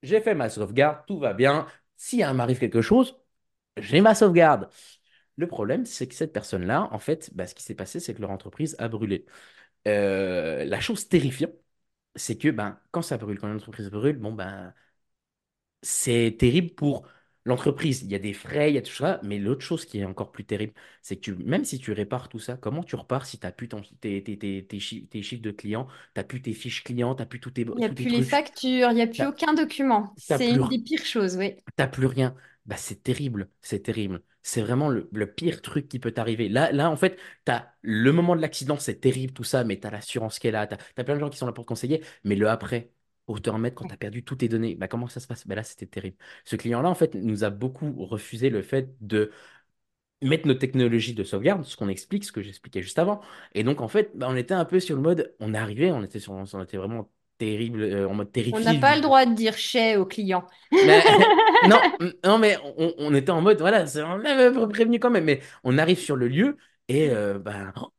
[0.03, 1.67] J'ai fait ma sauvegarde, tout va bien.
[2.03, 3.17] Si il m'arrive quelque chose,
[3.79, 4.69] j'ai ma sauvegarde.
[5.37, 8.21] Le problème, c'est que cette personne-là, en fait, bah, ce qui s'est passé, c'est que
[8.23, 9.27] leur entreprise a brûlé.
[9.89, 11.53] Euh, la chose terrifiante,
[12.17, 14.75] c'est que ben, quand ça brûle, quand une entreprise brûle, bon, ben,
[15.83, 17.07] c'est terrible pour
[17.45, 18.03] l'entreprise.
[18.03, 20.05] Il y a des frais, il y a tout ça, mais l'autre chose qui est
[20.05, 23.27] encore plus terrible, c'est que tu, même si tu répares tout ça, comment tu repars
[23.27, 25.93] si tu n'as plus ton, tes, tes, tes, tes chi- tes chiffres de clients, tu
[26.21, 28.23] n'as plus tes fiches clients, tu n'as plus tous tes, Il n'y a plus les
[28.23, 30.15] factures, il n'y a plus tu aucun document.
[30.31, 31.57] n'as C'est une des pires choses, oui.
[31.77, 32.35] T'as plus rien.
[32.67, 34.23] Bah, c'est terrible, c'est terrible.
[34.43, 36.49] C'est vraiment le, le pire truc qui peut t'arriver.
[36.49, 37.19] Là, là, en fait,
[37.83, 40.77] le moment de l'accident, c'est terrible, tout ça, mais t'as l'assurance qui est là, t'as,
[40.95, 42.93] t'as plein de gens qui sont là pour te conseiller, mais le après,
[43.27, 45.47] pour te remettre quand t'as perdu toutes tes données, bah, comment ça se passe?
[45.47, 46.17] Bah, là, c'était terrible.
[46.45, 49.31] Ce client-là, en fait, nous a beaucoup refusé le fait de
[50.23, 53.21] mettre nos technologies de sauvegarde, ce qu'on explique, ce que j'expliquais juste avant.
[53.55, 55.91] Et donc, en fait, bah, on était un peu sur le mode, on est arrivé,
[55.93, 58.61] on était, sur, on était vraiment terrible, euh, en mode On terrifié.
[58.61, 60.47] n'a pas le droit de dire chez aux clients.
[60.81, 61.05] mais,
[61.63, 61.81] non,
[62.25, 65.41] non, mais on, on était en mode, voilà, c'est- on avait prévenu quand même, mais
[65.65, 66.57] on arrive sur le lieu
[66.89, 67.93] et euh, ben, oh,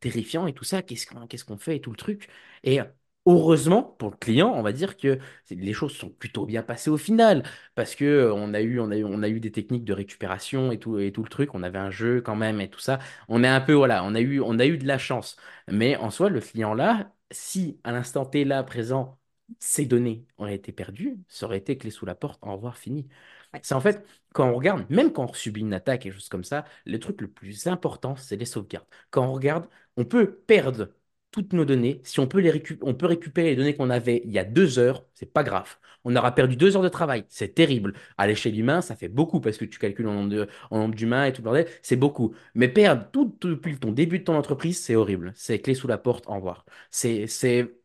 [0.00, 2.28] terrifiant et tout ça, qu'est-ce qu'on qu'est-ce qu'on fait et tout le truc.
[2.64, 2.80] Et
[3.26, 5.18] heureusement pour le client, on va dire que
[5.50, 7.42] les choses sont plutôt bien passées au final,
[7.74, 9.92] parce que euh, on a eu, on a eu, on a eu des techniques de
[9.92, 12.80] récupération et tout, et tout le truc, on avait un jeu quand même et tout
[12.80, 12.98] ça.
[13.28, 15.36] On est un peu, voilà, on a eu, on a eu de la chance.
[15.68, 19.18] Mais en soi, le client là, si à l'instant T là, présent,
[19.60, 23.08] ces données auraient été perdues, ça aurait été clé sous la porte, au revoir, fini.
[23.54, 23.60] Ouais.
[23.62, 24.04] C'est en fait,
[24.34, 27.20] quand on regarde, même quand on subit une attaque et choses comme ça, le truc
[27.20, 28.86] le plus important, c'est les sauvegardes.
[29.10, 30.90] Quand on regarde, on peut perdre
[31.30, 32.00] toutes nos données.
[32.04, 34.44] Si on peut, les récu- on peut récupérer les données qu'on avait il y a
[34.44, 35.76] deux heures, c'est pas grave.
[36.04, 37.92] On aura perdu deux heures de travail, c'est terrible.
[38.16, 40.26] À l'échelle humaine, ça fait beaucoup parce que tu calcules en
[40.70, 42.34] nombre d'humains et tout le bordel, c'est beaucoup.
[42.54, 45.32] Mais perdre tout depuis ton début de ton entreprise, c'est horrible.
[45.34, 46.64] C'est clé sous la porte, au revoir.
[46.90, 47.26] C'est,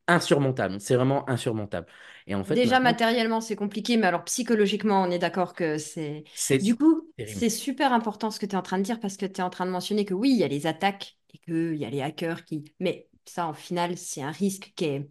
[0.06, 0.82] insurmontable.
[0.82, 1.88] C'est vraiment insurmontable.
[2.28, 5.78] Et en fait, Déjà maintenant, matériellement, c'est compliqué, mais alors psychologiquement, on est d'accord que
[5.78, 6.26] c'est...
[6.62, 9.26] Du coup, c'est super important ce que tu es en train de dire parce que
[9.26, 11.76] tu es en train de mentionner que oui, il y a les attaques et qu'il
[11.76, 12.66] y a les hackers qui...
[12.80, 15.10] Mais ça, en final, c'est un risque qui est,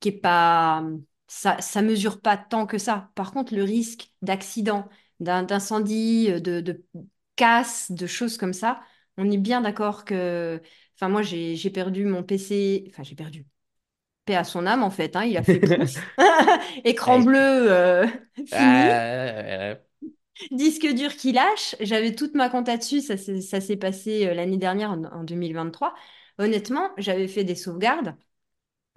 [0.00, 0.84] qui est pas...
[1.26, 3.10] Ça, ça mesure pas tant que ça.
[3.14, 4.88] Par contre, le risque d'accident,
[5.20, 6.84] d'incendie, de, de
[7.36, 8.80] casse, de choses comme ça,
[9.16, 10.60] on est bien d'accord que...
[10.96, 12.84] Enfin, moi, j'ai perdu mon PC...
[12.90, 13.46] Enfin, j'ai perdu
[14.26, 15.16] paix à son âme, en fait.
[15.16, 15.60] hein, il a fait.
[16.84, 17.20] Écran Ouais.
[17.20, 17.38] bleu,
[17.72, 18.06] euh,
[18.46, 18.90] fini.
[18.92, 19.74] Euh,
[20.50, 21.76] Disque dur qui lâche.
[21.80, 23.00] J'avais toute ma compta dessus.
[23.00, 25.94] Ça, s'est- ça s'est passé euh, l'année dernière, en, en 2023.
[26.38, 28.16] Honnêtement, j'avais fait des sauvegardes,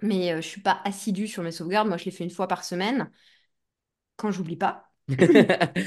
[0.02, 1.88] mais euh, je suis pas assidue sur mes sauvegardes.
[1.88, 3.10] Moi, je les fais une fois par semaine,
[4.16, 4.92] quand j'oublie pas.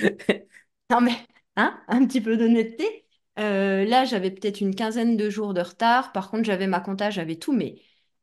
[0.89, 1.13] Non, mais
[1.55, 3.07] hein, un petit peu d'honnêteté.
[3.39, 6.11] Euh, là, j'avais peut-être une quinzaine de jours de retard.
[6.11, 7.53] Par contre, j'avais ma compta, j'avais tout.
[7.53, 7.81] Mais,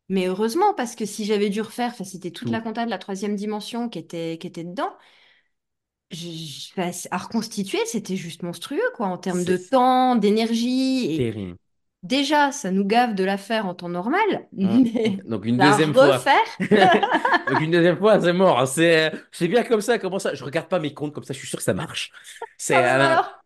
[0.09, 2.65] mais heureusement, parce que si j'avais dû refaire, c'était toute la Tout.
[2.65, 4.93] compta de la troisième dimension qui était, qui était dedans.
[6.11, 6.29] Je-
[6.77, 11.07] je- à reconstituer, c'était juste monstrueux, quoi, en termes de temps, d'énergie.
[11.13, 11.35] Et.
[12.03, 14.83] Déjà, ça nous gave de la faire en temps normal, Mm.
[14.95, 16.09] mais Donc une la deuxième fois.
[16.15, 16.37] refaire,
[17.49, 18.67] Donc une deuxième fois, c'est mort.
[18.69, 19.99] C'est c'est bien comme ça.
[19.99, 20.35] Comment ça?
[20.35, 21.33] Je regarde pas mes comptes comme ça.
[21.35, 22.13] Je suis sûr que ça marche.
[22.57, 23.38] C'est ah, euh, alors,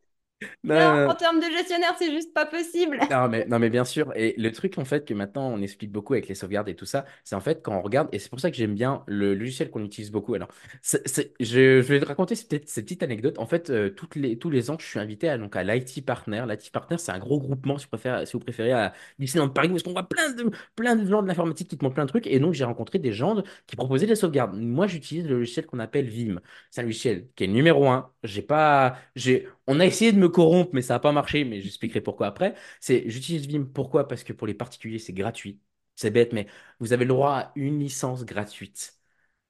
[0.64, 2.98] non, non, non, en termes de gestionnaire, c'est juste pas possible.
[3.10, 5.90] Non mais, non mais bien sûr, et le truc en fait que maintenant on explique
[5.92, 8.30] beaucoup avec les sauvegardes et tout ça, c'est en fait quand on regarde, et c'est
[8.30, 10.34] pour ça que j'aime bien le logiciel qu'on utilise beaucoup.
[10.34, 10.48] Alors,
[10.82, 13.38] c'est- c'est- je, je vais te raconter cette, petite- cette petite anecdote.
[13.38, 16.00] En fait, euh, toutes les, tous les ans, je suis invité à, donc, à l'IT
[16.02, 16.44] Partner.
[16.48, 19.68] L'IT Partner, c'est un gros groupement, si vous préférez, si vous préférez à Disneyland Paris,
[19.68, 22.10] parce qu'on voit plein de, plein de gens de l'informatique qui te montrent plein de
[22.10, 24.54] trucs, et donc j'ai rencontré des gens de- qui proposaient des sauvegardes.
[24.56, 26.40] Moi, j'utilise le logiciel qu'on appelle Vim.
[26.70, 28.10] C'est un logiciel qui est numéro un.
[28.22, 31.60] J'ai pas, j'ai, on a essayé de me corrompre, mais ça n'a pas marché, mais
[31.60, 32.54] j'expliquerai pourquoi après.
[32.80, 34.08] C'est, j'utilise Vim, pourquoi?
[34.08, 35.60] Parce que pour les particuliers, c'est gratuit.
[35.96, 36.46] C'est bête, mais
[36.80, 38.94] vous avez le droit à une licence gratuite,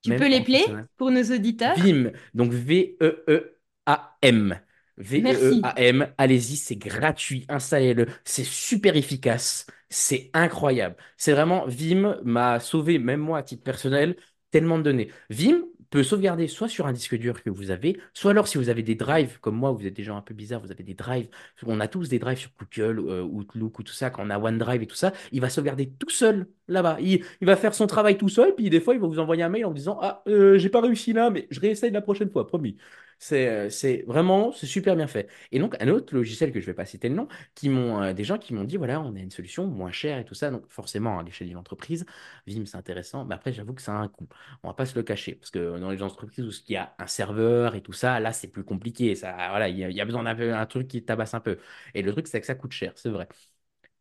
[0.02, 1.76] Tu même peux les player pour nos auditeurs?
[1.76, 4.60] Vim, donc V-E-E-A-M.
[4.98, 10.96] V-E-E-A-M, allez-y, c'est gratuit, installez-le, c'est super efficace, c'est incroyable.
[11.16, 14.16] C'est vraiment, Vim m'a sauvé, même moi à titre personnel,
[14.50, 15.10] tellement de données.
[15.30, 18.70] Vim peut sauvegarder soit sur un disque dur que vous avez, soit alors si vous
[18.70, 20.94] avez des drives, comme moi, vous êtes des gens un peu bizarres, vous avez des
[20.94, 21.28] drives,
[21.66, 24.38] on a tous des drives sur Google, euh, Outlook ou tout ça, quand on a
[24.38, 26.98] OneDrive et tout ça, il va sauvegarder tout seul là-bas.
[27.00, 29.48] Il, va faire son travail tout seul, puis des fois, il va vous envoyer un
[29.48, 32.30] mail en vous disant Ah, euh, j'ai pas réussi là, mais je réessaye la prochaine
[32.30, 32.76] fois, promis.
[33.18, 35.28] C'est euh, c'est vraiment, c'est super bien fait.
[35.52, 38.24] Et donc, un autre logiciel que je vais pas citer le nom, qui euh, des
[38.24, 40.50] gens qui m'ont dit voilà, on a une solution moins chère et tout ça.
[40.50, 42.04] Donc, forcément, à l'échelle d'une entreprise,
[42.46, 43.24] Vim, c'est intéressant.
[43.24, 44.26] Mais après, j'avoue que ça a un coût.
[44.62, 45.34] On va pas se le cacher.
[45.36, 48.32] Parce que dans les entreprises où il y a un serveur et tout ça, là,
[48.32, 49.14] c'est plus compliqué.
[49.14, 51.58] Ça, voilà, il y, a il y a besoin d'un truc qui tabasse un peu.
[51.94, 53.28] Et le truc, c'est que ça coûte cher, c'est vrai.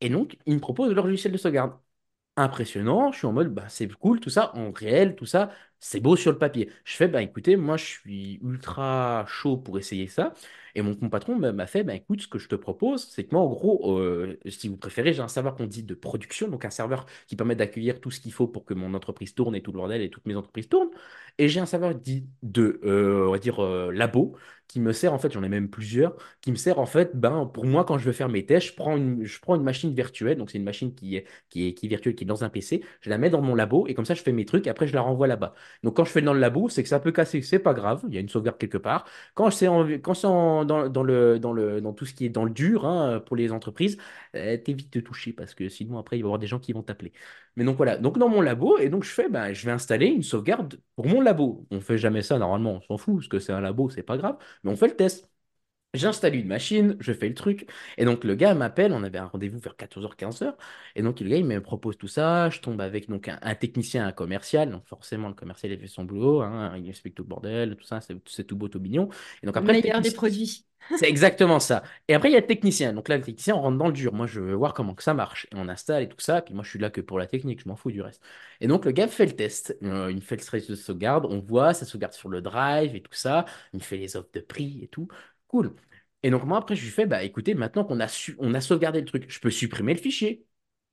[0.02, 1.74] Et donc, ils me proposent leur logiciel de sauvegarde
[2.44, 3.12] impressionnant.
[3.12, 5.52] Je suis en mode, bah, c'est cool, tout ça, en réel, tout ça,
[5.82, 6.70] c'est beau sur le papier.
[6.86, 10.34] Je fais, bah, écoutez, moi, je suis ultra chaud pour essayer ça.
[10.76, 13.26] Et mon, mon patron m'a m'a fait, bah, écoute, ce que je te propose, c'est
[13.26, 16.48] que moi, en gros, euh, si vous préférez, j'ai un serveur qu'on dit de production,
[16.48, 19.56] donc un serveur qui permet d'accueillir tout ce qu'il faut pour que mon entreprise tourne
[19.56, 20.92] et tout le bordel et toutes mes entreprises tournent.
[21.38, 24.36] Et j'ai un serveur dit de, euh, on va dire, euh, labo,
[24.68, 27.46] qui me sert, en fait, j'en ai même plusieurs, qui me sert, en fait, ben,
[27.46, 29.94] pour moi, quand je veux faire mes tests, je prends une, je prends une machine
[29.94, 32.44] virtuelle, donc c'est une machine qui est qui est, qui est virtuelle, qui est dans
[32.44, 34.68] un PC, je la mets dans mon labo et comme ça je fais mes trucs
[34.68, 35.54] et après je la renvoie là-bas.
[35.84, 38.02] Donc quand je fais dans le labo, c'est que ça peut casser, c'est pas grave,
[38.08, 39.06] il y a une sauvegarde quelque part.
[39.36, 39.84] Quand c'est dans,
[40.90, 43.52] dans le, dans le, dans tout ce qui est dans le dur hein, pour les
[43.52, 43.98] entreprises,
[44.36, 46.74] euh, t'évites de toucher parce que sinon après il va y avoir des gens qui
[46.74, 47.14] vont t'appeler.
[47.56, 50.08] Mais donc voilà, donc dans mon labo, et donc je fais, ben, je vais installer
[50.08, 51.66] une sauvegarde pour mon labo.
[51.72, 54.18] On fait jamais ça normalement, on s'en fout, parce que c'est un labo, c'est pas
[54.18, 55.31] grave, mais on fait le test.
[55.94, 57.70] J'installe une machine, je fais le truc.
[57.98, 60.56] Et donc, le gars m'appelle, on avait un rendez-vous vers 14h, 15h.
[60.96, 62.50] Et donc, le gars, il me propose tout ça.
[62.50, 64.72] Je tombe avec donc, un, un technicien, un commercial.
[64.72, 66.42] Donc, forcément, le commercial, il fait son boulot.
[66.44, 68.00] hein, il explique tout le bordel, tout ça.
[68.26, 69.10] C'est tout beau, tout mignon.
[69.44, 70.66] Et donc, après, le meilleur des produits.
[70.94, 71.84] C'est exactement ça.
[72.08, 72.92] Et après, il y a le technicien.
[72.94, 74.14] Donc là, le technicien, on rentre dans le dur.
[74.14, 75.46] Moi, je veux voir comment que ça marche.
[75.52, 76.42] Et on installe et tout ça.
[76.42, 77.62] Puis moi, je suis là que pour la technique.
[77.64, 78.22] Je m'en fous du reste.
[78.60, 79.78] Et donc, le gars fait le test.
[79.84, 81.26] Euh, il fait le stress de sauvegarde.
[81.30, 83.46] On voit, ça sauvegarde sur le drive et tout ça.
[83.74, 85.08] Il fait les offres de prix et tout.
[85.52, 85.76] Cool.
[86.24, 88.62] Et donc, moi, après, je lui fais, bah écoutez, maintenant qu'on a, su- on a
[88.62, 90.46] sauvegardé le truc, je peux supprimer le fichier.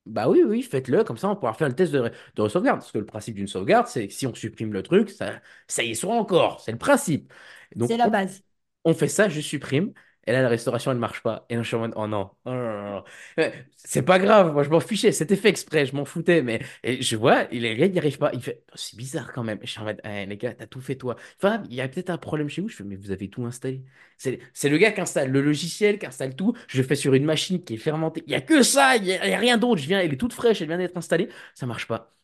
[0.06, 2.80] Bah oui, oui, faites-le, comme ça on pourra faire le test de, de sauvegarde.
[2.80, 5.82] Parce que le principe d'une sauvegarde, c'est que si on supprime le truc, ça, ça
[5.84, 6.60] y est sera encore.
[6.60, 7.32] C'est le principe.
[7.78, 8.42] C'est la base.
[8.84, 9.92] on fait ça, je supprime.
[10.28, 11.46] Et là, la restauration, elle marche pas.
[11.48, 13.00] Et là, je suis en mode, oh non, oh
[13.76, 15.10] C'est pas grave, moi, je m'en fichais.
[15.10, 16.42] C'était fait exprès, je m'en foutais.
[16.42, 18.30] Mais je vois, les gars, il n'y arrive pas.
[18.34, 19.58] Il fait, Oh, c'est bizarre quand même.
[19.62, 21.16] Et je suis en mode, Eh, les gars, t'as tout fait toi.
[21.38, 22.68] Enfin, il y a peut-être un problème chez vous.
[22.68, 23.84] Je fais, mais vous avez tout installé.
[24.18, 26.54] C'est le gars qui installe le logiciel, qui installe tout.
[26.68, 28.22] Je le fais sur une machine qui est fermentée.
[28.26, 29.80] Il n'y a que ça, il n'y a, rien d'autre.
[29.80, 31.30] Je viens, elle est toute fraîche, elle vient d'être installée.
[31.54, 32.17] Ça marche pas.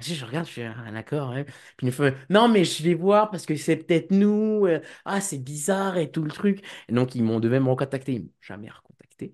[0.00, 1.44] Si je regarde, je fais un accord, ouais.
[1.44, 4.66] Puis il me fait, non, mais je vais voir parce que c'est peut-être nous.
[4.66, 6.64] euh, ah, c'est bizarre et tout le truc.
[6.88, 8.12] Et donc, ils m'ont de même me recontacter.
[8.14, 9.32] Ils m'ont jamais recontacté.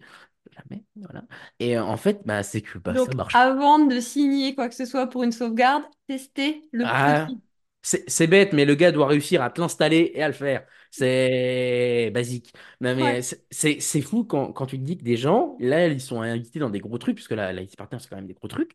[0.52, 0.84] Jamais.
[0.96, 1.24] Voilà.
[1.60, 3.34] Et euh, en fait, bah, c'est que bah, ça Donc, marche.
[3.34, 7.40] avant de signer quoi que ce soit pour une sauvegarde, testez le Ah, produit.
[7.82, 10.66] c'est c'est bête, mais le gars doit réussir à te l'installer et à le faire.
[10.90, 12.52] C'est basique.
[12.80, 13.22] Non, mais Ouais.
[13.22, 16.22] c'est c'est- c'est fou quand, quand tu te dis que des gens, là, ils sont
[16.22, 18.48] invités dans des gros trucs, puisque là, la IT Partner, c'est quand même des gros
[18.48, 18.72] trucs.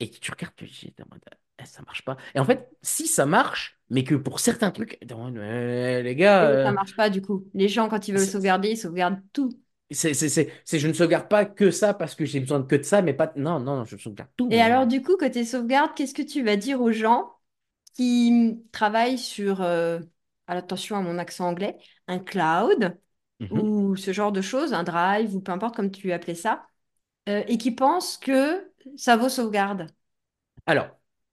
[0.00, 0.94] Et tu regardes, tu dis,
[1.60, 2.16] Eh, ça marche pas.
[2.34, 6.58] Et en fait, si ça marche, mais que pour certains trucs, Euh, les gars, Et
[6.62, 7.44] ça euh, marche pas du coup.
[7.54, 9.50] Les gens, quand ils veulent sauvegarder, ils sauvegardent tout.
[9.90, 13.14] c'est, je ne sauvegarde pas que ça parce que j'ai besoin que de ça, mais
[13.14, 13.32] pas.
[13.36, 16.42] Non, non, non, je sauvegarde tout, Et alors, du coup, côté sauvegarde, qu'est-ce que tu
[16.42, 17.34] vas dire aux gens
[17.96, 20.00] qui travaillent sur, euh,
[20.46, 22.98] attention à mon accent anglais, un cloud
[23.40, 23.68] Mhm.
[23.68, 26.66] ou ce genre de choses, un drive ou peu importe comme tu appelais ça,
[27.28, 29.86] euh, et qui pensent que ça vaut sauvegarde.
[30.66, 30.88] Alors,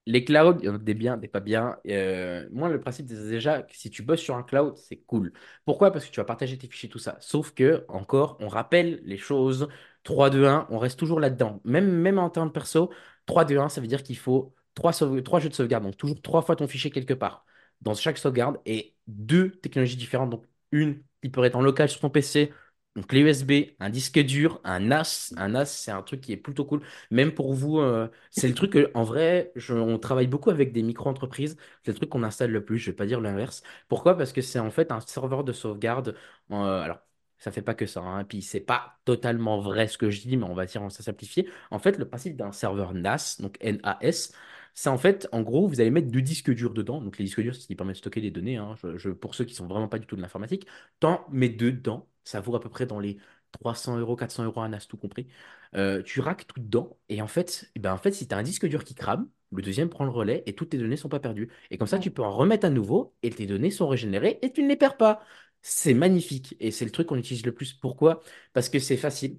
[0.06, 1.76] les clouds, il y en a des biens, des pas bien.
[1.88, 5.32] Euh, moi, le principe, déjà que si tu bosses sur un cloud, c'est cool.
[5.64, 5.90] Pourquoi?
[5.90, 7.16] Parce que tu vas partager tes fichiers, tout ça.
[7.20, 9.68] Sauf que, encore, on rappelle les choses.
[10.04, 11.60] 3, 2, 1, on reste toujours là-dedans.
[11.64, 12.90] Même, même en termes perso,
[13.26, 15.82] 3, 2, 1, ça veut dire qu'il faut trois, sauve- trois jeux de sauvegarde.
[15.84, 17.44] Donc, toujours trois fois ton fichier quelque part.
[17.80, 20.30] Dans chaque sauvegarde, et deux technologies différentes.
[20.30, 22.52] Donc, une qui peut être en local sur ton PC.
[22.96, 25.32] Donc, clé USB, un disque dur, un NAS.
[25.36, 26.82] Un NAS, c'est un truc qui est plutôt cool.
[27.10, 30.82] Même pour vous, euh, c'est le truc que, en vrai, on travaille beaucoup avec des
[30.82, 31.56] micro-entreprises.
[31.84, 32.78] C'est le truc qu'on installe le plus.
[32.78, 33.62] Je vais pas dire l'inverse.
[33.88, 34.16] Pourquoi?
[34.16, 36.16] Parce que c'est en fait un serveur de sauvegarde.
[36.50, 36.98] euh, alors,
[37.38, 38.00] ça fait pas que ça.
[38.00, 41.02] Hein, puis c'est pas totalement vrai ce que je dis, mais on va dire, ça
[41.02, 41.48] simplifier.
[41.70, 44.32] En fait, le principe d'un serveur NAS, donc NAS,
[44.74, 47.00] c'est en fait, en gros, vous allez mettre deux disques durs dedans.
[47.00, 48.56] Donc les disques durs, c'est ce qui permet de stocker des données.
[48.56, 48.74] hein.
[49.20, 50.66] Pour ceux qui sont vraiment pas du tout de l'informatique,
[51.00, 52.08] t'en mets deux dedans.
[52.26, 53.18] Ça vaut à peu près dans les
[53.52, 55.28] 300 euros, 400 euros un NAS tout compris.
[55.74, 58.38] Euh, tu raques tout dedans et en fait, eh ben en fait si tu as
[58.38, 61.08] un disque dur qui crame, le deuxième prend le relais et toutes tes données sont
[61.08, 61.50] pas perdues.
[61.70, 62.02] Et comme ça, Ouais.
[62.02, 64.76] tu peux en remettre à nouveau et tes données sont régénérées et tu ne les
[64.76, 65.22] perds pas.
[65.62, 67.72] C'est magnifique et c'est le truc qu'on utilise le plus.
[67.74, 68.20] Pourquoi?
[68.52, 69.38] Parce que c'est facile.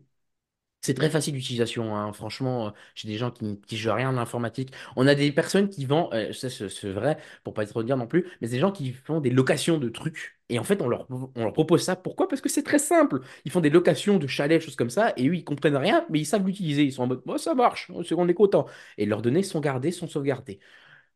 [0.81, 2.13] C'est très facile d'utilisation, hein.
[2.13, 4.71] Franchement, euh, j'ai des gens qui, qui jouent rien en informatique.
[4.95, 8.07] On a des personnes qui vendent, euh, ça c'est vrai, pour pas trop dire non
[8.07, 10.37] plus, mais c'est des gens qui font des locations de trucs.
[10.49, 11.05] Et en fait, on leur,
[11.53, 11.97] propose ça.
[11.97, 12.29] Pourquoi?
[12.29, 13.19] Parce que c'est très simple.
[13.43, 16.19] Ils font des locations de chalets, choses comme ça, et eux, ils comprennent rien, mais
[16.19, 16.83] ils savent l'utiliser.
[16.83, 18.65] Ils sont en mode, Bon, ça marche, c'est- on est content.
[18.97, 20.59] Et leurs données sont gardées, sont sauvegardées.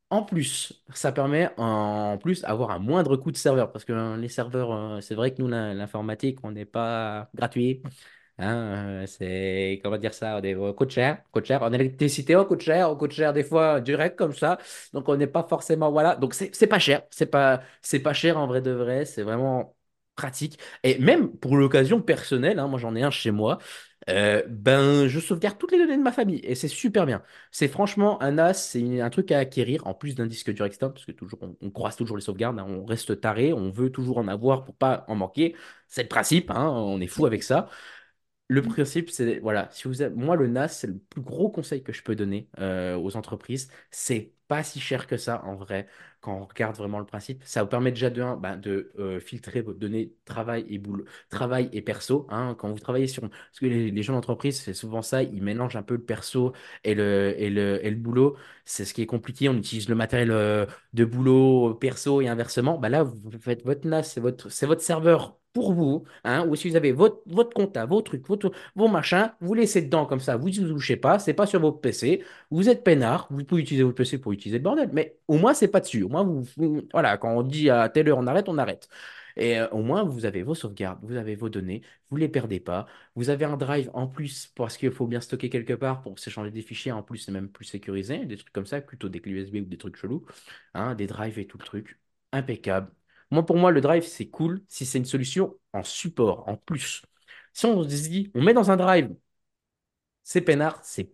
[0.09, 4.17] En plus, ça permet en plus d'avoir un moindre coût de serveur, parce que euh,
[4.17, 7.81] les serveurs, euh, c'est vrai que nous, l'in- l'informatique, on n'est pas gratuit.
[8.37, 11.61] Hein, euh, c'est, comment dire ça, on est, on coûte cher, coûte cher.
[11.63, 14.57] En électricité, on coûte cher, on coûte cher des fois direct comme ça.
[14.93, 16.15] Donc, on n'est pas forcément, voilà.
[16.15, 17.03] Donc, c'est c'est pas cher.
[17.11, 19.05] C'est pas, c'est pas cher en vrai de vrai.
[19.05, 19.75] C'est vraiment
[20.15, 20.59] pratique.
[20.83, 23.59] Et même pour l'occasion personnelle, hein, moi, j'en ai un chez moi.
[24.09, 27.21] euh, ben, je sauvegarde toutes les données de ma famille et c'est super bien.
[27.51, 30.91] C'est franchement un as, c'est un truc à acquérir en plus d'un disque dur externe
[30.93, 33.91] parce que toujours on, on croise toujours les sauvegardes, hein, on reste taré, on veut
[33.91, 35.55] toujours en avoir pour pas en manquer.
[35.87, 37.69] C'est le principe, hein, on est fou avec ça.
[38.51, 41.83] Le principe, c'est, voilà, si vous avez- moi, le NAS, c'est le plus gros conseil
[41.83, 43.69] que je peux donner euh, aux entreprises.
[43.91, 45.87] C'est pas si cher que ça, en vrai,
[46.21, 47.41] quand on regarde vraiment le principe.
[47.45, 48.23] Ça vous permet déjà de,
[48.57, 52.27] de euh, filtrer vos données travail et boulot, travail et perso.
[52.29, 52.55] hein.
[52.57, 53.21] quand vous travaillez sur...
[53.29, 56.53] Parce que les, les gens d'entreprise, c'est souvent ça, ils mélangent un peu le perso
[56.83, 58.37] et le, et le, et le boulot.
[58.65, 59.49] C'est ce qui est compliqué.
[59.49, 62.77] On utilise le matériel euh, de boulot perso et inversement.
[62.77, 66.69] Bah là, vous faites votre NAS, c'est votre, votre serveur pour vous, hein, ou si
[66.69, 70.37] vous avez votre, votre compta, vos trucs, votre, vos machins, vous laissez dedans comme ça,
[70.37, 73.61] vous ne vous touchez pas, c'est pas sur votre PC, vous êtes peinard, vous pouvez
[73.61, 76.45] utiliser votre PC pour utiliser le bordel, mais au moins c'est pas dessus, moins vous,
[76.93, 78.89] voilà, quand on dit à telle heure on arrête, on arrête.
[79.37, 82.59] Et euh, au moins vous avez vos sauvegardes, vous avez vos données, vous les perdez
[82.59, 82.85] pas,
[83.15, 86.51] vous avez un drive en plus parce qu'il faut bien stocker quelque part pour s'échanger
[86.51, 89.31] des fichiers, en plus c'est même plus sécurisé, des trucs comme ça, plutôt des clés
[89.33, 90.25] USB ou des trucs chelous,
[90.73, 91.99] hein, des drives et tout le truc,
[92.31, 92.91] impeccable.
[93.31, 97.01] Moi, pour moi, le drive, c'est cool si c'est une solution en support, en plus.
[97.53, 99.15] Si on se dit, on met dans un drive,
[100.23, 101.11] c'est peinard, c'est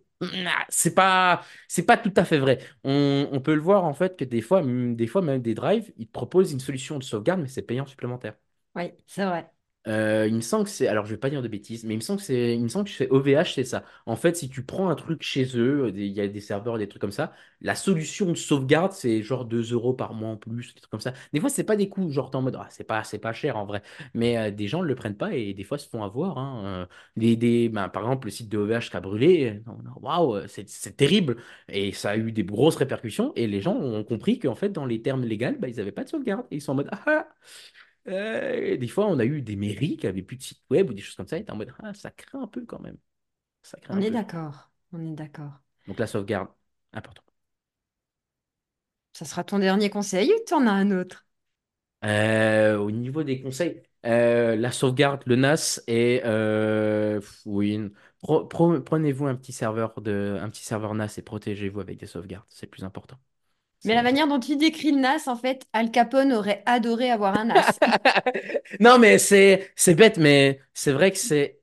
[0.68, 2.58] c'est pas c'est pas tout à fait vrai.
[2.84, 6.08] On, peut le voir en fait que des fois, des fois même des drives, ils
[6.08, 8.34] proposent une solution de sauvegarde, mais c'est payant supplémentaire.
[8.74, 9.50] Oui, c'est vrai.
[9.88, 11.96] Euh, il me semble que c'est, alors je vais pas dire de bêtises, mais il
[11.96, 13.84] me semble que c'est, il me semble que OVH, c'est ça.
[14.04, 16.76] En fait, si tu prends un truc chez eux, euh, il y a des serveurs,
[16.76, 17.32] des trucs comme ça,
[17.62, 21.00] la solution de sauvegarde, c'est genre 2 euros par mois en plus, des trucs comme
[21.00, 21.14] ça.
[21.32, 23.32] Des fois, c'est pas des coûts, genre t'es en mode, ah, c'est pas, c'est pas
[23.32, 23.82] cher en vrai,
[24.12, 26.36] mais euh, des gens ne le prennent pas et des fois se font avoir.
[26.38, 26.86] hein.
[27.16, 29.62] Des, des, ben, par exemple, le site de OVH qui a brûlé,
[30.02, 31.36] waouh, c'est c'est terrible
[31.68, 34.84] et ça a eu des grosses répercussions et les gens ont compris qu'en fait, dans
[34.86, 37.00] les termes légaux, bah, ils n'avaient pas de sauvegarde et ils sont en mode, ah,
[37.06, 37.28] ah,
[38.08, 40.94] euh, des fois, on a eu des mairies qui avaient plus de site web ou
[40.94, 42.98] des choses comme ça, et t'es en mode, ah, ça craint un peu quand même.
[43.62, 44.10] Ça craint On un est peu.
[44.10, 44.70] d'accord.
[44.92, 45.60] On est d'accord.
[45.86, 46.50] Donc la sauvegarde,
[46.92, 47.22] important.
[49.12, 51.26] Ça sera ton dernier conseil ou tu en as un autre?
[52.04, 57.76] Euh, au niveau des conseils, euh, la sauvegarde, le NAS et euh, oui,
[58.22, 62.06] pre- pre- prenez-vous un petit serveur de, un petit serveur NAS et protégez-vous avec des
[62.06, 63.18] sauvegardes, c'est le plus important.
[63.84, 67.36] Mais la manière dont tu décris le NAS, en fait, Al Capone aurait adoré avoir
[67.38, 67.78] un NAS.
[68.80, 71.60] Non, mais c'est c'est bête, mais c'est vrai que c'est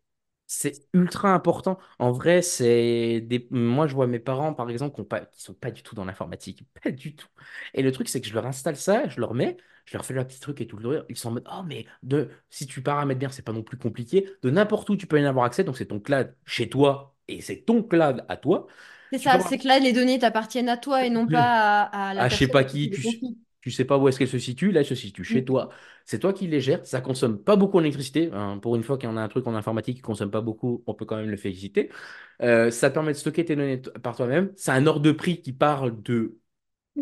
[0.47, 1.77] c'est ultra important.
[1.99, 5.53] En vrai, c'est des moi je vois mes parents par exemple qui pas qui sont
[5.53, 7.27] pas du tout dans l'informatique, pas du tout.
[7.73, 10.13] Et le truc c'est que je leur installe ça, je leur mets, je leur fais
[10.13, 12.81] leur petit truc et tout le ils sont en mode "Oh mais de si tu
[12.81, 14.29] paramètres bien, c'est pas non plus compliqué.
[14.43, 17.41] De n'importe où tu peux y avoir accès, donc c'est ton cloud chez toi et
[17.41, 18.67] c'est ton cloud à toi.
[19.17, 22.13] C'est ça, c'est que là, les données t'appartiennent à toi et non pas à, à
[22.13, 24.39] la à je sais pas qui tu qui, tu, sais pas où est-ce qu'elle se
[24.39, 25.45] situe, là elle se situe chez Mm.
[25.45, 25.69] toi,
[26.05, 28.59] c'est toi qui les gères, ça consomme pas beaucoup en électricité, hein.
[28.61, 30.83] Pour une fois qu'il y en a un truc en informatique qui consomme pas beaucoup,
[30.87, 31.89] on peut quand même le féliciter.
[32.41, 35.41] Euh, ça te permet de stocker tes données par toi-même, c'est un ordre de prix
[35.41, 36.37] qui parle de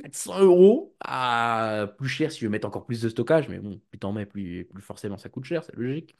[0.01, 3.81] 400 euros à plus cher si je veux mettre encore plus de stockage, mais bon,
[3.91, 6.15] plus t'en mets, plus, plus forcément ça coûte cher, c'est logique.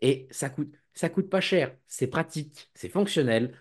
[0.00, 3.54] Et ça coûte, ça coûte pas cher, c'est pratique, c'est fonctionnel,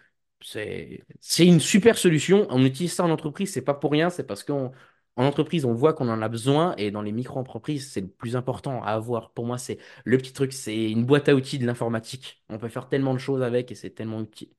[0.46, 2.48] c'est, une super solution.
[2.50, 4.72] On utilise ça en entreprise, c'est pas pour rien, c'est parce qu'en
[5.18, 8.36] en entreprise, on voit qu'on en a besoin et dans les micro-entreprises, c'est le plus
[8.36, 9.32] important à avoir.
[9.32, 12.44] Pour moi, c'est le petit truc, c'est une boîte à outils de l'informatique.
[12.50, 14.50] On peut faire tellement de choses avec et c'est tellement utile.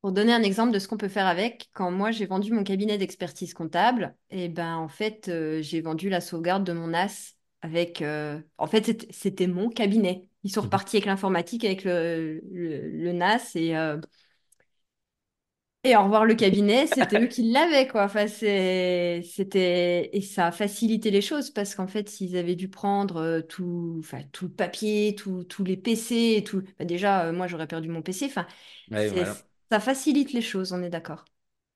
[0.00, 2.64] Pour donner un exemple de ce qu'on peut faire avec, quand moi j'ai vendu mon
[2.64, 7.36] cabinet d'expertise comptable, et ben en fait euh, j'ai vendu la sauvegarde de mon NAS
[7.62, 8.02] avec.
[8.02, 10.28] euh, En fait c'était mon cabinet.
[10.42, 10.66] Ils sont Mhm.
[10.66, 13.96] repartis avec l'informatique, avec le, le, le NAS et euh,
[15.84, 18.04] et au revoir le cabinet, c'était eux qui l'avaient quoi.
[18.04, 23.16] Enfin c'était et ça a facilité les choses parce qu'en fait s'ils avaient dû prendre
[23.16, 27.32] euh, tout enfin tout le papier, tout- tous les PC et tout, bah, déjà euh,
[27.32, 28.26] moi j'aurais perdu mon PC.
[28.26, 28.46] Enfin
[28.90, 29.42] Ouais, c'est voilà.
[29.70, 31.24] ça facilite les choses, on est d'accord.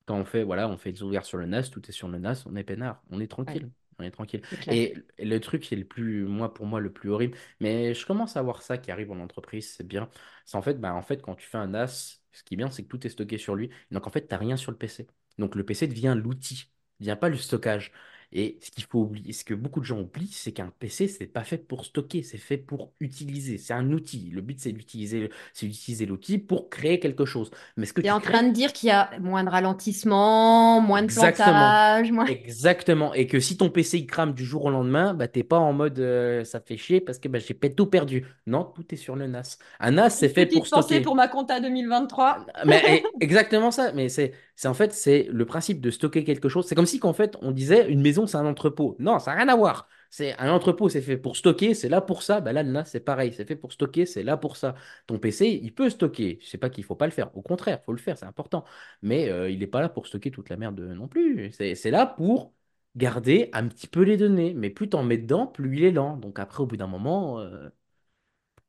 [0.04, 2.16] Quand on fait, voilà, on fait une sauvegarde sur le NAS, tout est sur le
[2.16, 3.66] NAS, on est peinard, on est Ouais.
[3.98, 4.42] On est tranquille.
[4.68, 8.04] Et le truc qui est le plus, moi, pour moi, le plus horrible, mais je
[8.06, 10.10] commence à voir ça qui arrive en entreprise, c'est bien.
[10.44, 12.70] C'est en fait, bah, en fait, quand tu fais un NAS, ce qui est bien,
[12.70, 13.70] c'est que tout est stocké sur lui.
[13.90, 15.06] Donc, en fait, tu n'as rien sur le PC.
[15.38, 16.70] Donc, le PC devient l'outil,
[17.00, 17.92] devient pas le stockage.
[18.32, 21.26] Et ce qu'il faut oublier, ce que beaucoup de gens oublient, c'est qu'un PC, c'est
[21.26, 23.58] pas fait pour stocker, c'est fait pour utiliser.
[23.58, 24.30] C'est un outil.
[24.32, 27.50] Le but, c'est d'utiliser, c'est d'utiliser l'outil pour créer quelque chose.
[27.76, 29.50] Mais ce que Tu es en crées, train de dire qu'il y a moins de
[29.50, 31.46] ralentissement, moins de Exactement.
[31.48, 32.26] plantage, moins...
[32.26, 33.14] Exactement.
[33.14, 35.72] Et que si ton PC il crame du jour au lendemain, bah t'es pas en
[35.72, 38.26] mode euh, ça fait chier parce que bah, j'ai tout perdu.
[38.46, 39.58] Non, tout est sur le NAS.
[39.80, 41.00] Un NAS, c'est fait pour stocker.
[41.00, 42.46] pour ma compta 2023.
[42.66, 43.92] Mais eh, exactement ça.
[43.92, 46.66] Mais c'est, c'est en fait, c'est le principe de stocker quelque chose.
[46.66, 48.96] C'est comme si qu'en fait, on disait une maison, c'est un entrepôt.
[48.98, 49.88] Non, ça n'a rien à voir.
[50.10, 52.40] C'est un entrepôt, c'est fait pour stocker, c'est là pour ça.
[52.40, 54.74] Bah là, NAS, c'est pareil, c'est fait pour stocker, c'est là pour ça.
[55.06, 56.38] Ton PC, il peut stocker.
[56.42, 57.36] Je sais pas qu'il faut pas le faire.
[57.36, 58.64] Au contraire, faut le faire, c'est important.
[59.02, 61.52] Mais euh, il n'est pas là pour stocker toute la merde non plus.
[61.52, 62.54] C'est, là pour
[62.96, 64.54] garder un petit peu les données.
[64.54, 66.16] Mais plus t'en mets dedans, plus il est lent.
[66.16, 67.68] Donc après, au bout d'un moment, euh,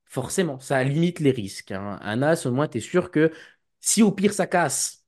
[0.06, 1.72] forcément, ça limite les risques.
[1.72, 2.00] hein.
[2.02, 3.32] Un NAS, au moins, tu es sûr que
[3.82, 5.06] si au pire ça casse,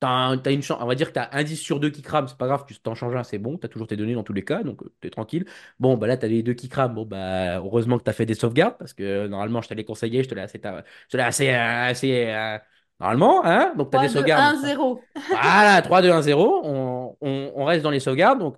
[0.00, 1.90] t'as un- t'as une chance, on va dire que tu as un 10 sur 2
[1.90, 3.96] qui crame, c'est pas grave, tu t'en changes un, c'est bon, tu as toujours tes
[3.96, 5.46] données dans tous les cas, donc tu es tranquille.
[5.80, 8.12] Bon, bah là, tu as les deux qui crament, bon, bah heureusement que tu as
[8.12, 11.08] fait des sauvegardes, parce que euh, normalement, je t'allais conseiller, je te l'ai assez, je
[11.12, 12.58] te l'ai assez, euh, assez euh,
[13.00, 14.56] normalement, hein, donc tu as 3, des 2, sauvegardes.
[14.56, 15.02] 1, 0.
[15.30, 16.60] Voilà, 3, 2, 1, 0.
[16.64, 18.38] On, on- on reste dans les sauvegardes.
[18.38, 18.56] Donc,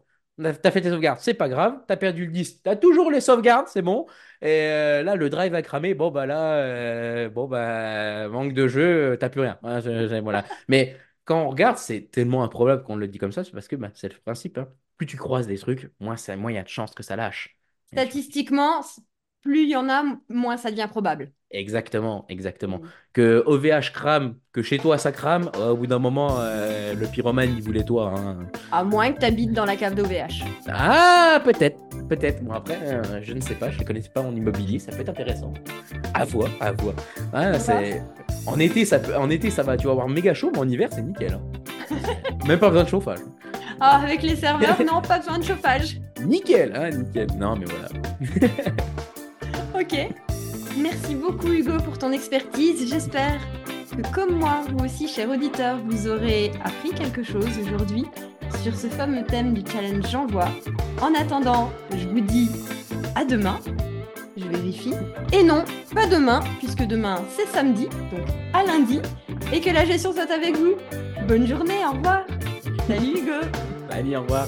[0.63, 1.81] t'as fait tes sauvegardes, c'est pas grave.
[1.89, 4.07] T'as perdu le 10, t'as toujours les sauvegardes, c'est bon.
[4.41, 5.95] Et euh, là, le drive a cramé.
[5.95, 9.59] Bon, bah là, euh, bon, bah, manque de jeu, euh, t'as plus rien.
[10.23, 10.45] Voilà.
[10.69, 10.97] Mais
[11.29, 13.91] quand on regarde, c'est tellement improbable qu'on le dit comme ça, c'est parce que bah,
[13.95, 14.57] c'est le principe.
[14.57, 14.69] hein.
[14.97, 17.55] Plus tu croises des trucs, moins il y a de chances que ça lâche.
[17.93, 18.83] Statistiquement,
[19.43, 21.33] plus il y en a, moins ça devient probable.
[21.51, 22.79] Exactement, exactement.
[22.79, 22.89] Mm.
[23.15, 27.07] Que OVH crame, que chez toi ça crame, euh, au bout d'un moment, euh, le
[27.07, 28.13] pyromane, il voulait toi.
[28.17, 28.37] hein.
[28.71, 30.45] À moins que tu habites dans la cave d'OVH.
[30.69, 31.79] Ah, peut-être,
[32.09, 32.43] peut-être.
[32.45, 35.01] Bon, après, euh, je ne sais pas, je ne connais pas en immobilier, ça peut
[35.01, 35.55] être intéressant.
[36.13, 36.95] À voir, à voir.
[37.33, 38.03] Ah, c'est...
[38.47, 39.17] En, été, ça peut...
[39.17, 41.33] en été, ça va, tu vas avoir méga chaud, mais en hiver, c'est nickel.
[41.33, 41.43] hein.
[42.47, 43.21] Même pas besoin de chauffage.
[43.81, 45.99] Ah, avec les serveurs, non, pas besoin de chauffage.
[46.27, 47.29] Nickel, hein, nickel.
[47.39, 47.89] Non, mais voilà.
[49.81, 50.09] Ok.
[50.77, 52.89] Merci beaucoup Hugo pour ton expertise.
[52.89, 53.41] J'espère
[53.97, 58.05] que comme moi, vous aussi, chers auditeurs, vous aurez appris quelque chose aujourd'hui
[58.63, 60.49] sur ce fameux thème du challenge J'envoie.
[61.01, 62.51] En attendant, je vous dis
[63.15, 63.59] à demain.
[64.37, 64.95] Je vérifie.
[65.33, 65.65] Et non,
[65.95, 69.01] pas demain, puisque demain c'est samedi, donc à lundi.
[69.53, 70.75] Et que la gestion soit avec vous.
[71.27, 72.23] Bonne journée, au revoir.
[72.87, 73.47] Salut Hugo.
[73.91, 74.47] Allez, au revoir.